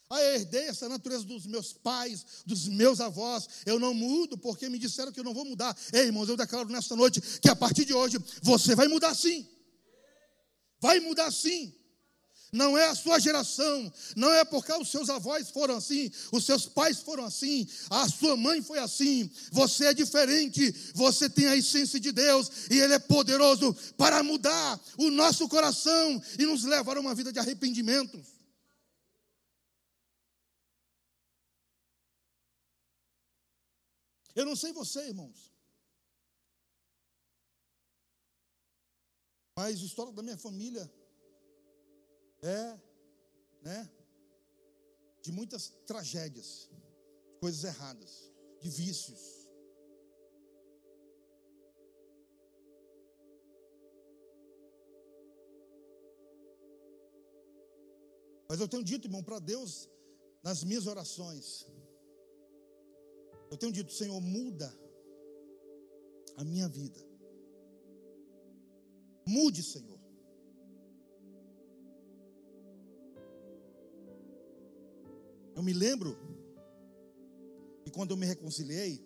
[0.09, 3.47] Ah, eu herdei essa natureza dos meus pais, dos meus avós.
[3.65, 5.75] Eu não mudo porque me disseram que eu não vou mudar.
[5.91, 9.45] Ei, irmãos, eu declaro nesta noite que a partir de hoje você vai mudar sim.
[10.79, 11.73] Vai mudar sim.
[12.51, 16.65] Não é a sua geração, não é porque os seus avós foram assim, os seus
[16.65, 19.29] pais foram assim, a sua mãe foi assim.
[19.51, 24.79] Você é diferente, você tem a essência de Deus e Ele é poderoso para mudar
[24.97, 28.23] o nosso coração e nos levar a uma vida de arrependimento.
[34.33, 35.51] Eu não sei você, irmãos.
[39.57, 40.89] Mas a história da minha família
[42.41, 42.79] é,
[43.61, 43.89] né,
[45.21, 46.69] de muitas tragédias,
[47.33, 48.31] de coisas erradas,
[48.61, 49.37] de vícios.
[58.49, 59.89] Mas eu tenho dito, irmão, para Deus,
[60.41, 61.65] nas minhas orações,
[63.51, 64.73] eu tenho dito, Senhor, muda
[66.37, 66.99] a minha vida.
[69.25, 69.96] Mude, Senhor.
[75.57, 76.15] Eu me lembro
[77.83, 79.03] que quando eu me reconciliei,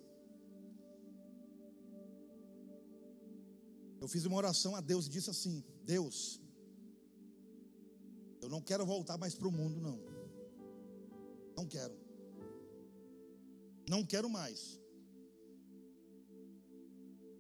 [4.02, 6.42] eu fiz uma oração a Deus e disse assim: Deus,
[8.42, 9.98] eu não quero voltar mais para o mundo, não.
[11.56, 11.98] Não quero.
[13.90, 14.78] Não quero mais.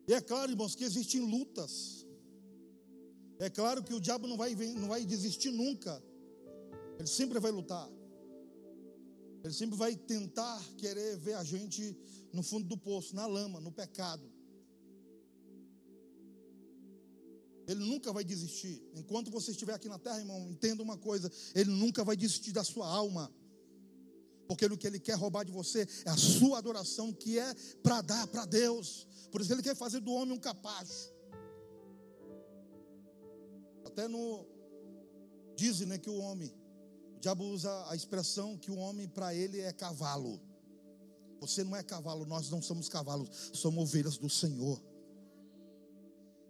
[0.08, 2.08] E é claro, irmãos, que existem lutas.
[3.40, 6.02] É claro que o diabo não vai, não vai desistir nunca.
[6.98, 7.90] Ele sempre vai lutar.
[9.44, 11.98] Ele sempre vai tentar querer ver a gente
[12.32, 14.32] no fundo do poço, na lama, no pecado.
[17.68, 18.84] Ele nunca vai desistir.
[18.94, 22.64] Enquanto você estiver aqui na terra, irmão, entenda uma coisa: ele nunca vai desistir da
[22.64, 23.34] sua alma.
[24.48, 28.02] Porque o que ele quer roubar de você é a sua adoração, que é para
[28.02, 29.08] dar para Deus.
[29.32, 31.14] Por isso ele quer fazer do homem um capacho.
[33.86, 34.46] Até no
[35.56, 36.52] dizem né, que o homem
[37.22, 40.42] diabo usa a expressão que o homem para ele é cavalo.
[41.40, 44.82] Você não é cavalo, nós não somos cavalos, somos ovelhas do Senhor.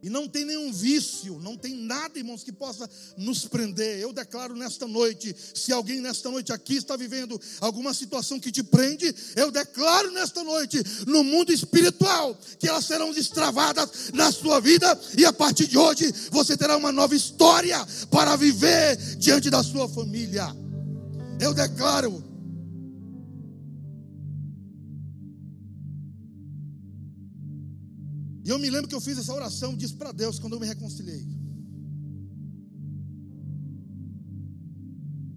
[0.03, 3.99] E não tem nenhum vício, não tem nada, irmãos, que possa nos prender.
[3.99, 8.63] Eu declaro nesta noite, se alguém nesta noite aqui está vivendo alguma situação que te
[8.63, 14.99] prende, eu declaro nesta noite, no mundo espiritual, que elas serão destravadas na sua vida,
[15.17, 17.77] e a partir de hoje você terá uma nova história
[18.09, 20.47] para viver diante da sua família.
[21.39, 22.30] Eu declaro
[28.51, 31.25] Eu me lembro que eu fiz essa oração, disse para Deus quando eu me reconciliei.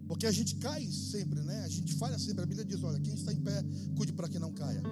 [0.08, 1.58] Porque a gente cai sempre, né?
[1.64, 2.42] A gente falha sempre.
[2.42, 3.62] A Bíblia diz: olha, quem está em pé,
[3.96, 4.82] cuide para que não caia.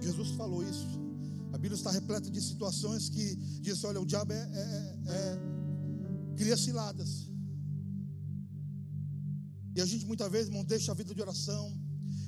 [0.00, 0.88] Jesus falou isso.
[1.52, 3.36] A Bíblia está repleta de situações que
[3.66, 7.30] diz: olha, o diabo é, é, é, é cria ciladas.
[9.76, 11.64] E a gente muitas vezes, não deixa a vida de oração,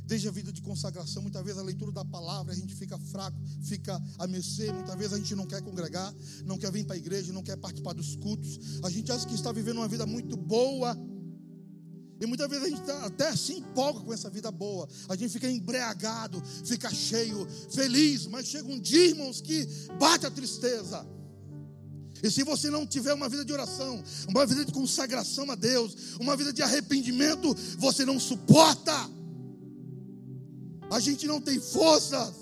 [0.07, 3.37] Desde a vida de consagração, muitas vezes a leitura da palavra, a gente fica fraco,
[3.63, 6.99] fica a mercê, muitas vezes a gente não quer congregar, não quer vir para a
[6.99, 8.81] igreja, não quer participar dos cultos.
[8.85, 10.97] A gente acha que está vivendo uma vida muito boa.
[12.21, 14.89] E muitas vezes a gente tá até se empolga com essa vida boa.
[15.09, 19.67] A gente fica embriagado, fica cheio, feliz, mas chega um dia, irmãos, que
[19.99, 21.05] bate a tristeza.
[22.23, 26.17] E se você não tiver uma vida de oração, uma vida de consagração a Deus,
[26.21, 29.16] uma vida de arrependimento, você não suporta
[30.97, 32.35] a gente não tem força.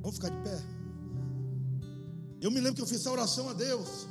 [0.00, 0.58] Vamos ficar de pé.
[2.40, 4.08] Eu me lembro que eu fiz essa oração a Deus.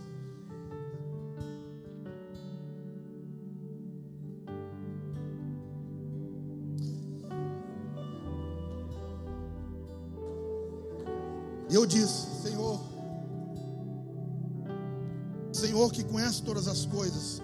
[11.68, 12.29] E eu disse:
[15.80, 17.42] Senhor que conhece todas as coisas,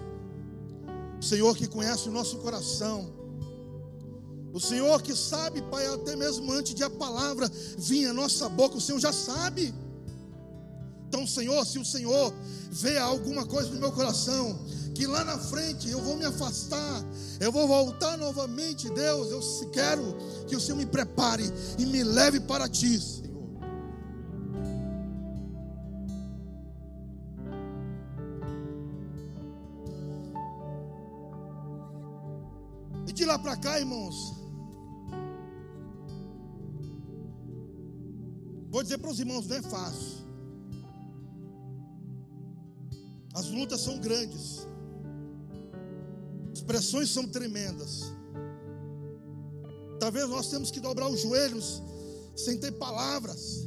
[1.18, 3.10] o Senhor que conhece o nosso coração,
[4.52, 8.76] o Senhor que sabe, Pai, até mesmo antes de a palavra vir à nossa boca,
[8.76, 9.74] o Senhor já sabe.
[11.08, 12.30] Então, Senhor, se o Senhor
[12.70, 14.58] vê alguma coisa no meu coração,
[14.94, 17.02] que lá na frente eu vou me afastar,
[17.40, 20.14] eu vou voltar novamente, Deus, eu quero
[20.46, 23.00] que o Senhor me prepare e me leve para ti.
[33.38, 34.34] Para cá, irmãos.
[38.70, 40.16] Vou dizer para os irmãos, não é fácil.
[43.34, 44.66] As lutas são grandes.
[46.52, 48.12] As pressões são tremendas.
[49.98, 51.82] Talvez nós temos que dobrar os joelhos
[52.34, 53.66] sem ter palavras.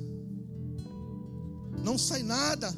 [1.83, 2.73] Não sai nada.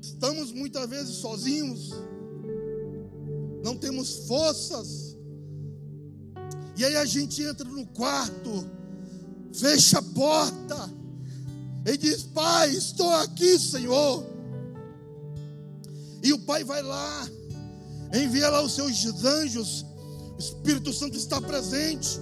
[0.00, 1.90] Estamos muitas vezes sozinhos.
[3.84, 5.14] Temos forças.
[6.74, 8.64] E aí a gente entra no quarto,
[9.52, 10.90] fecha a porta
[11.84, 14.24] e diz: Pai, estou aqui, Senhor.
[16.22, 17.28] E o Pai vai lá,
[18.14, 19.84] envia lá os seus anjos,
[20.34, 22.18] o Espírito Santo está presente.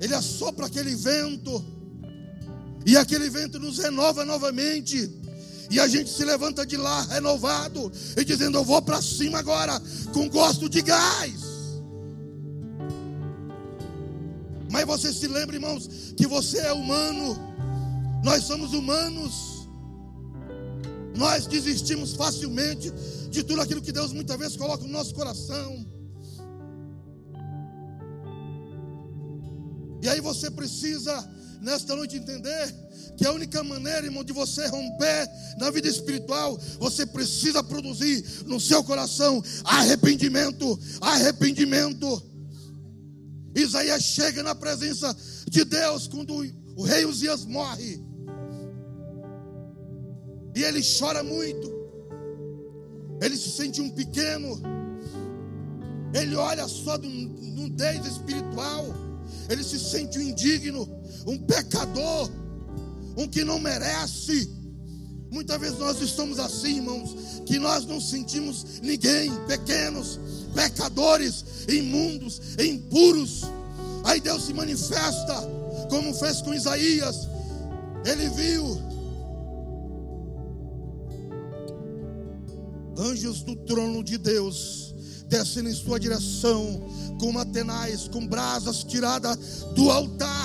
[0.00, 1.64] Ele assopra aquele vento,
[2.86, 5.20] e aquele vento nos renova novamente.
[5.72, 9.80] E a gente se levanta de lá renovado e dizendo: Eu vou para cima agora,
[10.12, 11.40] com gosto de gás.
[14.70, 17.38] Mas você se lembra, irmãos, que você é humano,
[18.22, 19.66] nós somos humanos,
[21.16, 22.92] nós desistimos facilmente
[23.30, 25.86] de tudo aquilo que Deus muitas vezes coloca no nosso coração.
[30.02, 31.14] E aí você precisa,
[31.62, 32.74] nesta noite, entender
[33.16, 38.60] que a única maneira, irmão, de você romper na vida espiritual, você precisa produzir no
[38.60, 42.22] seu coração arrependimento, arrependimento.
[43.54, 45.14] Isaías chega na presença
[45.48, 46.34] de Deus quando
[46.76, 48.02] o rei Uzias morre.
[50.54, 51.70] E ele chora muito.
[53.20, 54.60] Ele se sente um pequeno.
[56.12, 58.86] Ele olha só do nudez espiritual.
[59.48, 60.86] Ele se sente um indigno,
[61.26, 62.30] um pecador,
[63.16, 64.50] um que não merece.
[65.30, 70.20] Muitas vezes nós estamos assim, irmãos, que nós não sentimos ninguém, pequenos,
[70.54, 73.42] pecadores, imundos, impuros.
[74.04, 75.34] Aí Deus se manifesta,
[75.88, 77.28] como fez com Isaías.
[78.04, 78.82] Ele viu
[82.98, 84.92] anjos do trono de Deus
[85.32, 86.82] descendo em sua direção,
[87.18, 90.41] com matenais, com brasas tiradas do altar,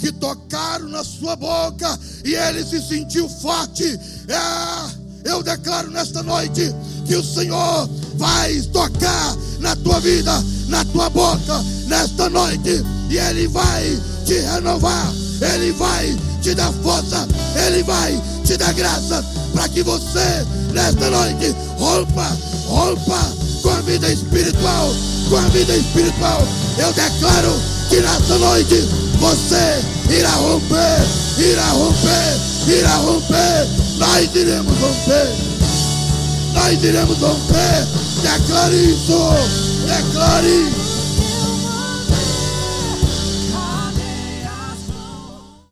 [0.00, 3.84] que tocaram na sua boca, e ele se sentiu forte.
[4.28, 6.74] É, eu declaro nesta noite
[7.06, 13.48] que o Senhor vai tocar na tua vida, na tua boca, nesta noite, e Ele
[13.48, 17.28] vai te renovar, Ele vai te dar força,
[17.66, 22.36] Ele vai te dar graça, para que você, nesta noite, rompa,
[22.66, 23.20] rompa
[23.62, 24.94] com a vida espiritual,
[25.28, 26.46] com a vida espiritual.
[26.78, 28.88] Eu declaro que nesta noite
[29.20, 31.06] você irá romper,
[31.38, 33.68] irá romper, irá romper.
[33.98, 35.50] Nós iremos romper
[36.52, 37.86] nós iremos romper.
[38.22, 39.18] Declare isso,
[39.86, 40.79] declare.